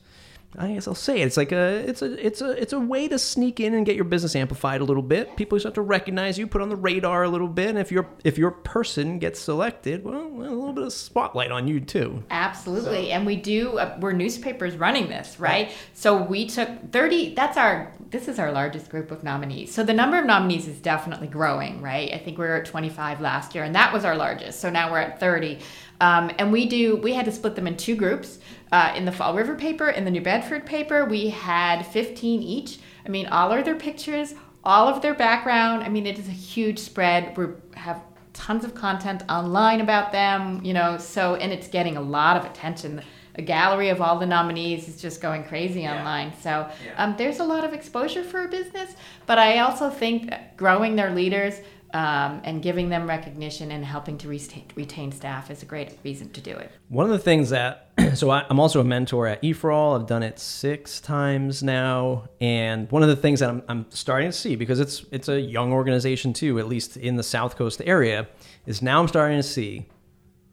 I 0.59 0.73
guess 0.73 0.89
I'll 0.89 0.97
say 0.97 1.21
it. 1.21 1.27
It's 1.27 1.37
like 1.37 1.53
a 1.53 1.85
it's 1.89 2.03
a 2.03 2.27
it's 2.27 2.43
a 2.43 2.51
it's 2.51 2.73
a 2.73 2.81
way 2.81 3.07
to 3.07 3.19
sneak 3.21 3.61
in 3.61 3.73
and 3.73 3.87
get 3.87 3.95
your 3.95 4.05
business 4.05 4.35
amplified 4.35 4.81
a 4.81 4.85
little 4.85 5.03
bit. 5.03 5.37
People 5.37 5.61
start 5.61 5.77
to 5.77 5.81
recognize 5.81 6.39
you, 6.39 6.47
put 6.49 6.61
on 6.61 6.69
the 6.69 6.77
radar 6.77 7.23
a 7.23 7.29
little 7.29 7.47
bit. 7.47 7.69
And 7.69 7.79
if 7.79 7.93
your 7.93 8.09
if 8.25 8.37
your 8.37 8.51
person 8.51 9.21
gets 9.21 9.39
selected, 9.39 10.05
well, 10.05 10.27
a 10.27 10.27
little 10.27 10.73
bit 10.73 10.83
of 10.83 10.93
spotlight 10.93 11.53
on 11.53 11.69
you 11.69 11.79
too. 11.79 12.25
Absolutely, 12.31 13.07
so. 13.07 13.13
and 13.13 13.27
we 13.27 13.37
do. 13.37 13.79
Uh, 13.79 13.97
we're 14.01 14.13
newspapers 14.13 14.77
running 14.77 15.09
this, 15.09 15.39
right? 15.39 15.67
right? 15.67 15.77
So 15.95 16.21
we 16.21 16.49
took 16.49 16.91
thirty. 16.91 17.33
That's 17.35 17.57
our 17.57 17.93
this 18.11 18.27
is 18.27 18.41
our 18.41 18.51
largest 18.51 18.91
group 18.91 19.13
of 19.13 19.23
nominees. 19.23 19.73
So 19.73 19.85
the 19.85 19.95
number 19.95 20.19
of 20.19 20.27
nominees 20.27 20.67
is 20.67 20.81
definitely 20.81 21.29
growing, 21.29 21.81
right? 21.81 22.13
I 22.13 22.19
think 22.19 22.39
we 22.39 22.47
were 22.47 22.57
at 22.57 22.67
twenty 22.67 22.89
five 22.89 23.21
last 23.21 23.55
year, 23.55 23.63
and 23.63 23.75
that 23.77 23.93
was 23.93 24.05
our 24.05 24.17
largest. 24.17 24.59
So 24.59 24.69
now 24.69 24.91
we're 24.91 24.99
at 24.99 25.21
thirty. 25.21 25.61
Um, 26.01 26.31
and 26.39 26.51
we 26.51 26.67
do 26.67 26.97
we 26.97 27.13
had 27.13 27.27
to 27.27 27.33
split 27.33 27.55
them 27.55 27.67
in 27.67 27.77
two 27.77 27.95
groups. 27.95 28.39
Uh, 28.73 28.93
in 28.95 29.05
the 29.05 29.13
Fall 29.13 29.35
River 29.35 29.57
paper, 29.57 29.89
in 29.89 30.05
the 30.05 30.11
New 30.11 30.21
Bedford 30.21 30.65
paper, 30.65 31.05
we 31.05 31.31
had 31.31 31.83
15 31.83 32.43
each. 32.43 32.79
I 33.05 33.09
mean, 33.09 33.27
all 33.27 33.51
of 33.51 33.65
their 33.65 33.75
pictures, 33.75 34.35
all 34.63 34.87
of 34.87 35.03
their 35.03 35.15
background. 35.15 35.83
I 35.83 35.89
mean, 35.89 36.07
it 36.07 36.19
is 36.19 36.29
a 36.29 36.33
huge 36.33 36.79
spread. 36.79 37.37
We 37.37 37.47
have 37.75 38.01
tons 38.33 38.65
of 38.65 38.75
content 38.75 39.23
online 39.29 39.81
about 39.81 40.13
them, 40.13 40.65
you 40.65 40.73
know, 40.73 40.99
so, 40.99 41.35
and 41.35 41.53
it's 41.53 41.69
getting 41.69 41.97
a 41.97 42.01
lot 42.01 42.37
of 42.37 42.45
attention. 42.45 43.03
A 43.37 43.43
gallery 43.43 43.89
of 43.89 44.01
all 44.01 44.19
the 44.19 44.27
nominees 44.27 44.89
is 44.89 45.01
just 45.01 45.21
going 45.21 45.45
crazy 45.45 45.83
yeah. 45.83 45.99
online. 45.99 46.33
So 46.41 46.69
yeah. 46.85 47.05
um, 47.05 47.15
there's 47.17 47.39
a 47.39 47.45
lot 47.45 47.65
of 47.65 47.73
exposure 47.73 48.23
for 48.23 48.45
a 48.45 48.49
business, 48.49 48.95
but 49.27 49.39
I 49.39 49.59
also 49.61 49.91
think 49.91 50.33
growing 50.57 50.97
their 50.97 51.15
leaders, 51.15 51.55
um, 51.93 52.41
and 52.45 52.63
giving 52.63 52.89
them 52.89 53.09
recognition 53.09 53.73
and 53.73 53.85
helping 53.85 54.17
to 54.19 54.29
retain, 54.29 54.65
retain 54.75 55.13
staff 55.13 55.51
is 55.51 55.63
a 55.63 55.67
great 55.67 55.99
reason 56.05 56.31
to 56.31 56.41
do 56.41 56.53
it. 56.53 56.71
One 56.89 57.07
of 57.07 57.13
the 57.13 57.19
things 57.19 57.51
that, 57.51 57.91
so 58.15 58.31
I, 58.31 58.45
am 58.49 58.61
also 58.61 58.81
a 58.81 58.85
mentor 58.85 59.27
at 59.27 59.43
eForAll. 59.43 59.99
I've 59.99 60.07
done 60.07 60.23
it 60.23 60.39
six 60.39 61.01
times 61.01 61.63
now, 61.63 62.29
and 62.41 62.91
one 62.91 63.03
of 63.03 63.09
the 63.09 63.17
things 63.17 63.41
that 63.41 63.51
I'm, 63.51 63.63
I'm 63.69 63.87
starting 63.91 64.29
to 64.29 64.37
see 64.37 64.57
because 64.57 64.81
it's 64.81 65.05
it's 65.11 65.29
a 65.29 65.41
young 65.41 65.73
organization 65.73 66.33
too, 66.33 66.59
at 66.59 66.69
least 66.69 66.97
in 66.97 67.17
the 67.17 67.23
South 67.23 67.57
Coast 67.57 67.83
area, 67.85 68.29
is 68.67 68.83
now 68.83 69.01
I'm 69.01 69.09
starting 69.09 69.39
to 69.39 69.43
see 69.43 69.87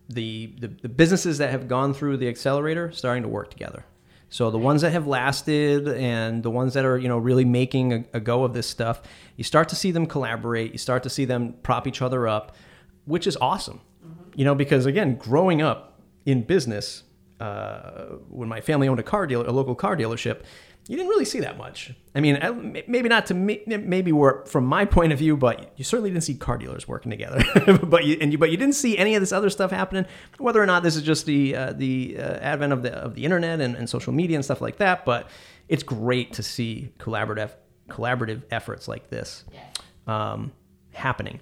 the, 0.09 0.53
the, 0.59 0.67
the 0.67 0.89
businesses 0.89 1.37
that 1.37 1.51
have 1.51 1.67
gone 1.67 1.93
through 1.93 2.17
the 2.17 2.29
accelerator 2.29 2.91
starting 2.91 3.23
to 3.23 3.29
work 3.29 3.51
together. 3.51 3.85
So 4.29 4.51
the 4.51 4.57
ones 4.57 4.81
that 4.81 4.91
have 4.91 5.07
lasted 5.07 5.87
and 5.87 6.43
the 6.43 6.51
ones 6.51 6.73
that 6.73 6.83
are, 6.83 6.97
you 6.97 7.07
know, 7.07 7.17
really 7.17 7.45
making 7.45 7.93
a, 7.93 8.05
a, 8.13 8.19
go 8.19 8.43
of 8.43 8.53
this 8.53 8.67
stuff, 8.67 9.01
you 9.37 9.43
start 9.43 9.69
to 9.69 9.75
see 9.75 9.91
them 9.91 10.05
collaborate. 10.05 10.73
You 10.73 10.77
start 10.77 11.03
to 11.03 11.09
see 11.09 11.23
them 11.23 11.55
prop 11.63 11.87
each 11.87 12.01
other 12.01 12.27
up, 12.27 12.55
which 13.05 13.25
is 13.25 13.37
awesome. 13.39 13.79
Mm-hmm. 14.05 14.31
You 14.35 14.45
know, 14.45 14.55
because 14.55 14.85
again, 14.85 15.15
growing 15.15 15.61
up 15.61 16.01
in 16.25 16.43
business, 16.43 17.03
uh, 17.39 18.17
when 18.29 18.49
my 18.49 18.59
family 18.59 18.87
owned 18.89 18.99
a 18.99 19.03
car 19.03 19.27
dealer, 19.27 19.45
a 19.45 19.51
local 19.51 19.75
car 19.75 19.95
dealership, 19.95 20.41
you 20.87 20.95
didn't 20.95 21.09
really 21.09 21.25
see 21.25 21.41
that 21.41 21.57
much. 21.57 21.93
I 22.15 22.21
mean, 22.21 22.39
maybe 22.87 23.09
not 23.09 23.25
to 23.27 23.33
me, 23.33 23.61
maybe 23.67 24.11
from 24.45 24.65
my 24.65 24.85
point 24.85 25.11
of 25.11 25.19
view, 25.19 25.35
but 25.35 25.73
you 25.75 25.83
certainly 25.83 26.09
didn't 26.11 26.23
see 26.23 26.35
car 26.35 26.57
dealers 26.57 26.87
working 26.87 27.11
together. 27.11 27.43
but 27.83 28.05
you 28.05 28.17
and 28.21 28.31
you, 28.31 28.37
but 28.37 28.51
you 28.51 28.57
didn't 28.57 28.75
see 28.75 28.97
any 28.97 29.13
of 29.15 29.21
this 29.21 29.33
other 29.33 29.49
stuff 29.49 29.71
happening. 29.71 30.05
Whether 30.37 30.61
or 30.61 30.65
not 30.65 30.83
this 30.83 30.95
is 30.95 31.01
just 31.01 31.25
the 31.25 31.55
uh, 31.55 31.73
the 31.73 32.17
uh, 32.17 32.37
advent 32.39 32.71
of 32.71 32.83
the 32.83 32.93
of 32.93 33.15
the 33.15 33.25
internet 33.25 33.59
and, 33.59 33.75
and 33.75 33.89
social 33.89 34.13
media 34.13 34.37
and 34.37 34.45
stuff 34.45 34.61
like 34.61 34.77
that, 34.77 35.03
but 35.03 35.29
it's 35.67 35.83
great 35.83 36.33
to 36.33 36.43
see 36.43 36.93
collaborative 36.99 37.51
collaborative 37.89 38.43
efforts 38.49 38.87
like 38.87 39.09
this 39.09 39.43
um, 40.07 40.51
happening. 40.93 41.41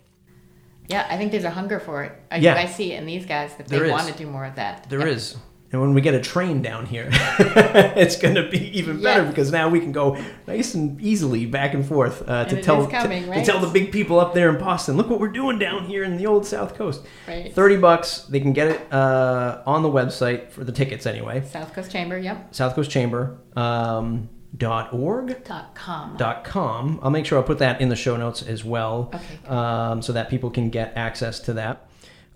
Yeah, 0.87 1.07
I 1.09 1.17
think 1.17 1.31
there's 1.31 1.43
a 1.45 1.51
hunger 1.51 1.79
for 1.79 2.03
it. 2.03 2.11
I, 2.29 2.37
yeah. 2.37 2.55
I 2.55 2.65
see 2.65 2.93
it 2.93 2.99
in 2.99 3.05
these 3.05 3.25
guys 3.25 3.55
that 3.55 3.67
they 3.67 3.89
want 3.89 4.07
to 4.07 4.13
do 4.13 4.27
more 4.27 4.45
of 4.45 4.55
that. 4.55 4.89
There 4.89 5.07
is. 5.07 5.35
And 5.75 5.81
when 5.81 5.93
we 5.93 5.99
get 5.99 6.13
a 6.13 6.21
train 6.21 6.61
down 6.61 6.85
here, 6.85 7.09
it's 7.11 8.15
going 8.15 8.35
to 8.35 8.49
be 8.49 8.79
even 8.79 9.01
better 9.01 9.23
yes. 9.23 9.29
because 9.29 9.51
now 9.51 9.67
we 9.67 9.81
can 9.81 9.91
go 9.91 10.17
nice 10.47 10.73
and 10.73 11.01
easily 11.01 11.45
back 11.45 11.73
and 11.73 11.85
forth 11.85 12.23
uh, 12.29 12.45
to 12.45 12.61
tell 12.61 12.87
coming, 12.87 13.25
to, 13.25 13.29
right? 13.29 13.45
to, 13.45 13.51
tell 13.51 13.59
the 13.59 13.67
big 13.67 13.91
people 13.91 14.17
up 14.17 14.33
there 14.33 14.49
in 14.49 14.57
Boston, 14.57 14.95
look 14.95 15.09
what 15.09 15.19
we're 15.19 15.27
doing 15.27 15.59
down 15.59 15.85
here 15.85 16.05
in 16.05 16.15
the 16.15 16.25
old 16.25 16.45
South 16.45 16.75
Coast. 16.75 17.05
Right. 17.27 17.53
Thirty 17.53 17.75
bucks. 17.75 18.19
They 18.21 18.39
can 18.39 18.53
get 18.53 18.69
it 18.69 18.93
uh, 18.93 19.63
on 19.65 19.83
the 19.83 19.89
website 19.89 20.49
for 20.49 20.63
the 20.63 20.71
tickets 20.71 21.05
anyway. 21.05 21.45
South 21.45 21.73
Coast 21.73 21.91
Chamber. 21.91 22.17
Yep. 22.17 22.55
South 22.55 22.73
Coast 22.73 22.89
Chamber. 22.89 23.37
Um, 23.57 24.29
dot 24.55 24.93
org 24.93 25.43
dot 25.43 25.75
com 25.75 26.15
dot 26.15 26.45
com 26.45 26.97
i'll 27.03 27.09
make 27.09 27.25
sure 27.25 27.37
i'll 27.37 27.43
put 27.43 27.59
that 27.59 27.81
in 27.81 27.89
the 27.89 27.95
show 27.95 28.15
notes 28.15 28.41
as 28.41 28.63
well 28.63 29.11
okay, 29.13 29.49
um, 29.49 30.01
so 30.01 30.13
that 30.13 30.29
people 30.29 30.49
can 30.49 30.69
get 30.69 30.93
access 30.95 31.41
to 31.41 31.51
that 31.51 31.89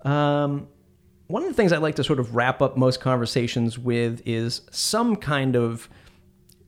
um, 0.04 0.68
one 1.30 1.42
of 1.42 1.48
the 1.48 1.54
things 1.54 1.72
I 1.72 1.78
like 1.78 1.94
to 1.96 2.04
sort 2.04 2.18
of 2.18 2.34
wrap 2.34 2.60
up 2.60 2.76
most 2.76 3.00
conversations 3.00 3.78
with 3.78 4.20
is 4.26 4.62
some 4.70 5.16
kind 5.16 5.54
of 5.54 5.88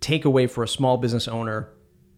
takeaway 0.00 0.48
for 0.48 0.62
a 0.62 0.68
small 0.68 0.96
business 0.98 1.26
owner 1.26 1.68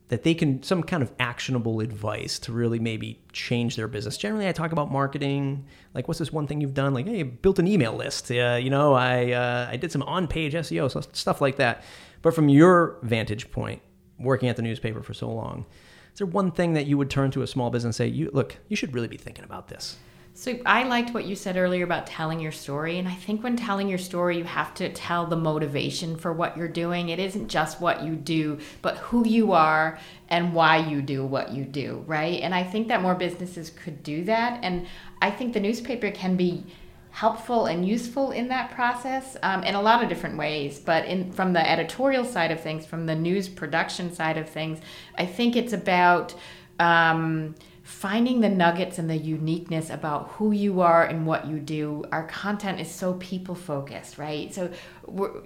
that 0.08 0.22
they 0.22 0.34
can 0.34 0.62
some 0.62 0.82
kind 0.82 1.02
of 1.02 1.10
actionable 1.18 1.80
advice 1.80 2.38
to 2.38 2.52
really 2.52 2.78
maybe 2.78 3.22
change 3.32 3.76
their 3.76 3.88
business. 3.88 4.18
Generally, 4.18 4.48
I 4.48 4.52
talk 4.52 4.72
about 4.72 4.92
marketing. 4.92 5.64
Like, 5.94 6.06
what's 6.06 6.18
this 6.18 6.30
one 6.30 6.46
thing 6.46 6.60
you've 6.60 6.74
done? 6.74 6.92
Like, 6.92 7.06
hey, 7.06 7.22
built 7.22 7.58
an 7.58 7.66
email 7.66 7.94
list. 7.94 8.30
Uh, 8.30 8.58
you 8.60 8.68
know, 8.68 8.92
I 8.92 9.32
uh, 9.32 9.68
I 9.70 9.76
did 9.76 9.90
some 9.90 10.02
on-page 10.02 10.52
SEO, 10.52 10.90
so 10.90 11.00
stuff 11.12 11.40
like 11.40 11.56
that. 11.56 11.82
But 12.20 12.34
from 12.34 12.50
your 12.50 12.98
vantage 13.02 13.50
point, 13.50 13.80
working 14.18 14.50
at 14.50 14.56
the 14.56 14.62
newspaper 14.62 15.02
for 15.02 15.14
so 15.14 15.30
long, 15.30 15.64
is 16.12 16.18
there 16.18 16.26
one 16.26 16.50
thing 16.50 16.74
that 16.74 16.86
you 16.86 16.98
would 16.98 17.08
turn 17.08 17.30
to 17.30 17.42
a 17.42 17.46
small 17.46 17.70
business 17.70 17.86
and 17.86 17.94
say, 17.94 18.06
"You 18.06 18.30
look, 18.34 18.58
you 18.68 18.76
should 18.76 18.92
really 18.94 19.08
be 19.08 19.16
thinking 19.16 19.44
about 19.44 19.68
this"? 19.68 19.96
So 20.36 20.58
I 20.66 20.82
liked 20.82 21.14
what 21.14 21.26
you 21.26 21.36
said 21.36 21.56
earlier 21.56 21.84
about 21.84 22.08
telling 22.08 22.40
your 22.40 22.50
story. 22.50 22.98
And 22.98 23.06
I 23.06 23.14
think 23.14 23.44
when 23.44 23.56
telling 23.56 23.88
your 23.88 23.98
story, 23.98 24.38
you 24.38 24.44
have 24.44 24.74
to 24.74 24.92
tell 24.92 25.26
the 25.26 25.36
motivation 25.36 26.16
for 26.16 26.32
what 26.32 26.56
you're 26.56 26.66
doing. 26.66 27.08
It 27.08 27.20
isn't 27.20 27.46
just 27.46 27.80
what 27.80 28.02
you 28.02 28.16
do, 28.16 28.58
but 28.82 28.96
who 28.96 29.24
you 29.24 29.52
are 29.52 29.96
and 30.28 30.52
why 30.52 30.78
you 30.78 31.02
do 31.02 31.24
what 31.24 31.52
you 31.52 31.64
do, 31.64 32.02
right? 32.08 32.40
And 32.40 32.52
I 32.52 32.64
think 32.64 32.88
that 32.88 33.00
more 33.00 33.14
businesses 33.14 33.70
could 33.70 34.02
do 34.02 34.24
that. 34.24 34.58
And 34.64 34.88
I 35.22 35.30
think 35.30 35.52
the 35.52 35.60
newspaper 35.60 36.10
can 36.10 36.36
be 36.36 36.64
helpful 37.12 37.66
and 37.66 37.86
useful 37.86 38.32
in 38.32 38.48
that 38.48 38.72
process 38.72 39.36
um, 39.44 39.62
in 39.62 39.76
a 39.76 39.80
lot 39.80 40.02
of 40.02 40.08
different 40.08 40.36
ways. 40.36 40.80
But 40.80 41.04
in 41.04 41.30
from 41.30 41.52
the 41.52 41.70
editorial 41.70 42.24
side 42.24 42.50
of 42.50 42.60
things, 42.60 42.84
from 42.84 43.06
the 43.06 43.14
news 43.14 43.48
production 43.48 44.12
side 44.12 44.36
of 44.36 44.48
things, 44.48 44.80
I 45.16 45.26
think 45.26 45.54
it's 45.54 45.72
about. 45.72 46.34
Um, 46.80 47.54
finding 47.94 48.40
the 48.40 48.48
nuggets 48.48 48.98
and 48.98 49.08
the 49.08 49.16
uniqueness 49.16 49.88
about 49.88 50.28
who 50.32 50.50
you 50.50 50.80
are 50.80 51.04
and 51.04 51.24
what 51.26 51.46
you 51.46 51.58
do. 51.60 52.04
Our 52.10 52.26
content 52.26 52.80
is 52.80 52.90
so 52.90 53.14
people 53.14 53.54
focused, 53.54 54.18
right? 54.18 54.52
So 54.52 54.70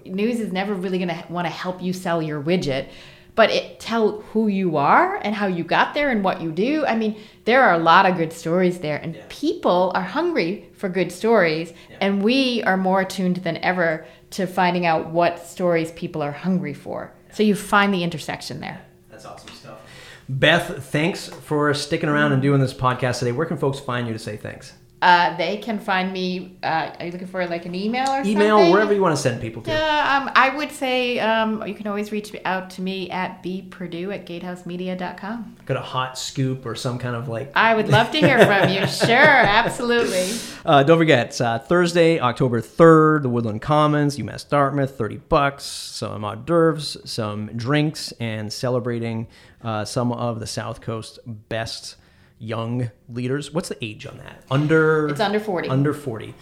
news 0.03 0.39
is 0.39 0.51
never 0.51 0.73
really 0.73 0.97
going 0.97 1.09
to 1.09 1.23
want 1.29 1.45
to 1.45 1.51
help 1.51 1.81
you 1.81 1.93
sell 1.93 2.21
your 2.21 2.41
widget, 2.41 2.89
but 3.35 3.51
it 3.51 3.79
tell 3.79 4.21
who 4.33 4.47
you 4.47 4.77
are 4.77 5.17
and 5.23 5.35
how 5.35 5.45
you 5.45 5.63
got 5.63 5.93
there 5.93 6.09
and 6.09 6.23
what 6.23 6.41
you 6.41 6.51
do. 6.51 6.85
I 6.87 6.95
mean, 6.95 7.17
there 7.45 7.61
are 7.63 7.73
a 7.73 7.83
lot 7.83 8.07
of 8.07 8.17
good 8.17 8.33
stories 8.33 8.79
there 8.79 8.97
and 8.97 9.15
yeah. 9.15 9.25
people 9.29 9.91
are 9.93 10.03
hungry 10.03 10.69
for 10.73 10.89
good 10.89 11.11
stories 11.11 11.71
yeah. 11.89 11.97
and 12.01 12.23
we 12.23 12.63
are 12.63 12.77
more 12.77 13.01
attuned 13.01 13.37
than 13.37 13.57
ever 13.57 14.07
to 14.31 14.47
finding 14.47 14.87
out 14.87 15.11
what 15.11 15.45
stories 15.45 15.91
people 15.91 16.23
are 16.23 16.31
hungry 16.31 16.73
for. 16.73 17.13
Yeah. 17.27 17.35
So 17.35 17.43
you 17.43 17.53
find 17.53 17.93
the 17.93 18.03
intersection 18.03 18.59
there. 18.59 18.81
That's 19.11 19.25
awesome. 19.25 19.49
Beth, 20.31 20.85
thanks 20.91 21.27
for 21.27 21.73
sticking 21.73 22.07
around 22.07 22.33
and 22.33 22.41
doing 22.41 22.61
this 22.61 22.71
podcast 22.73 23.17
today. 23.17 23.31
Where 23.31 23.47
can 23.47 23.57
folks 23.57 23.79
find 23.79 24.05
you 24.05 24.13
to 24.13 24.19
say 24.19 24.37
thanks? 24.37 24.73
Uh, 25.01 25.37
they 25.37 25.57
can 25.57 25.79
find 25.79 26.11
me. 26.11 26.57
Uh, 26.61 26.91
are 26.99 27.05
you 27.05 27.11
looking 27.11 27.27
for 27.27 27.45
like 27.47 27.65
an 27.65 27.73
email 27.73 28.09
or 28.09 28.21
Email 28.21 28.57
something? 28.57 28.73
wherever 28.73 28.93
you 28.93 29.01
want 29.01 29.15
to 29.15 29.21
send 29.21 29.39
people 29.39 29.61
to. 29.61 29.71
Yeah, 29.71 30.17
um, 30.21 30.31
I 30.35 30.55
would 30.55 30.71
say 30.71 31.19
um, 31.19 31.65
you 31.65 31.73
can 31.73 31.87
always 31.87 32.11
reach 32.11 32.35
out 32.43 32.69
to 32.71 32.81
me 32.81 33.09
at 33.09 33.41
bperdue 33.41 34.13
at 34.13 34.25
gatehousemedia.com. 34.25 35.57
Got 35.65 35.77
a 35.77 35.81
hot 35.81 36.17
scoop 36.17 36.65
or 36.65 36.75
some 36.75 36.99
kind 36.99 37.15
of 37.15 37.29
like. 37.29 37.51
I 37.55 37.75
would 37.75 37.87
love 37.87 38.11
to 38.11 38.17
hear 38.17 38.45
from 38.45 38.69
you. 38.69 38.79
Sure, 39.09 39.15
absolutely. 39.17 40.29
Uh, 40.65 40.83
don't 40.83 40.97
forget 40.97 41.39
uh, 41.39 41.59
Thursday, 41.59 42.19
October 42.19 42.59
third, 42.59 43.23
the 43.23 43.29
Woodland 43.29 43.61
Commons, 43.61 44.17
UMass 44.17 44.47
Dartmouth, 44.47 44.97
thirty 44.97 45.17
bucks, 45.17 45.63
some 45.63 46.23
hors 46.23 46.35
d'oeuvres, 46.35 46.97
some 47.05 47.47
drinks, 47.55 48.11
and 48.19 48.51
celebrating 48.51 49.27
uh, 49.63 49.85
some 49.85 50.11
of 50.11 50.39
the 50.39 50.47
South 50.47 50.81
Coast 50.81 51.19
best 51.25 51.95
young 52.39 52.89
leaders. 53.09 53.53
What's 53.53 53.69
the 53.69 53.83
age 53.83 54.05
on 54.07 54.17
that? 54.17 54.43
Under. 54.49 55.09
It's 55.09 55.19
under 55.19 55.39
40. 55.39 55.69
Under 55.69 55.93
forty. 55.93 56.33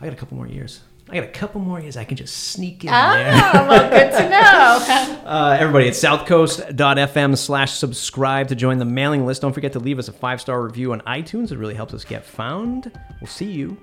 I 0.00 0.04
got 0.04 0.12
a 0.12 0.16
couple 0.16 0.36
more 0.36 0.46
years. 0.48 0.80
I 1.08 1.14
got 1.16 1.24
a 1.24 1.28
couple 1.28 1.60
more 1.60 1.78
years. 1.80 1.96
I 1.98 2.04
can 2.04 2.16
just 2.16 2.34
sneak 2.34 2.82
in 2.82 2.88
Oh, 2.90 2.92
there. 3.12 3.32
well, 3.34 3.90
good 3.90 4.10
to 4.12 4.28
know. 4.30 5.28
Uh, 5.28 5.56
everybody 5.60 5.86
at 5.86 5.92
southcoast.fm 5.92 7.36
slash 7.36 7.72
subscribe 7.72 8.48
to 8.48 8.54
join 8.54 8.78
the 8.78 8.84
mailing 8.86 9.26
list. 9.26 9.42
Don't 9.42 9.52
forget 9.52 9.72
to 9.74 9.80
leave 9.80 9.98
us 9.98 10.08
a 10.08 10.12
five 10.12 10.40
star 10.40 10.62
review 10.62 10.92
on 10.92 11.00
iTunes. 11.02 11.52
It 11.52 11.58
really 11.58 11.74
helps 11.74 11.92
us 11.94 12.04
get 12.04 12.24
found. 12.24 12.90
We'll 13.20 13.28
see 13.28 13.50
you 13.52 13.76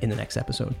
in 0.00 0.10
the 0.10 0.16
next 0.16 0.36
episode. 0.36 0.74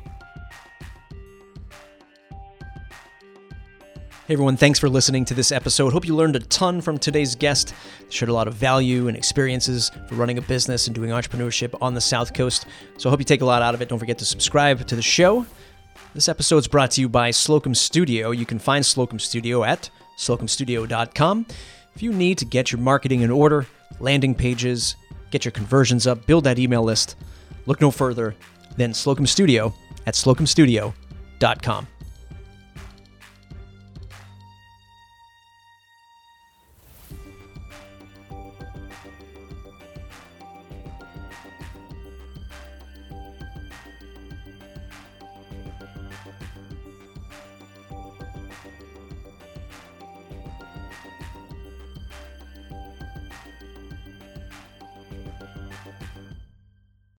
Hey 4.30 4.34
everyone, 4.34 4.56
thanks 4.56 4.78
for 4.78 4.88
listening 4.88 5.24
to 5.24 5.34
this 5.34 5.50
episode. 5.50 5.92
Hope 5.92 6.06
you 6.06 6.14
learned 6.14 6.36
a 6.36 6.38
ton 6.38 6.80
from 6.80 6.98
today's 6.98 7.34
guest. 7.34 7.74
Shared 8.10 8.28
a 8.28 8.32
lot 8.32 8.46
of 8.46 8.54
value 8.54 9.08
and 9.08 9.16
experiences 9.16 9.90
for 10.06 10.14
running 10.14 10.38
a 10.38 10.42
business 10.42 10.86
and 10.86 10.94
doing 10.94 11.10
entrepreneurship 11.10 11.76
on 11.82 11.94
the 11.94 12.00
South 12.00 12.32
Coast. 12.32 12.66
So 12.96 13.08
I 13.08 13.10
hope 13.10 13.18
you 13.18 13.24
take 13.24 13.40
a 13.40 13.44
lot 13.44 13.60
out 13.60 13.74
of 13.74 13.82
it. 13.82 13.88
Don't 13.88 13.98
forget 13.98 14.18
to 14.18 14.24
subscribe 14.24 14.86
to 14.86 14.94
the 14.94 15.02
show. 15.02 15.44
This 16.14 16.28
episode 16.28 16.58
is 16.58 16.68
brought 16.68 16.92
to 16.92 17.00
you 17.00 17.08
by 17.08 17.32
Slocum 17.32 17.74
Studio. 17.74 18.30
You 18.30 18.46
can 18.46 18.60
find 18.60 18.86
Slocum 18.86 19.18
Studio 19.18 19.64
at 19.64 19.90
slocumstudio.com. 20.16 21.46
If 21.96 22.00
you 22.00 22.12
need 22.12 22.38
to 22.38 22.44
get 22.44 22.70
your 22.70 22.80
marketing 22.80 23.22
in 23.22 23.32
order, 23.32 23.66
landing 23.98 24.36
pages, 24.36 24.94
get 25.32 25.44
your 25.44 25.50
conversions 25.50 26.06
up, 26.06 26.24
build 26.26 26.44
that 26.44 26.60
email 26.60 26.84
list, 26.84 27.16
look 27.66 27.80
no 27.80 27.90
further 27.90 28.36
than 28.76 28.94
Slocum 28.94 29.26
Studio 29.26 29.74
at 30.06 30.14
slocumstudio.com. 30.14 31.88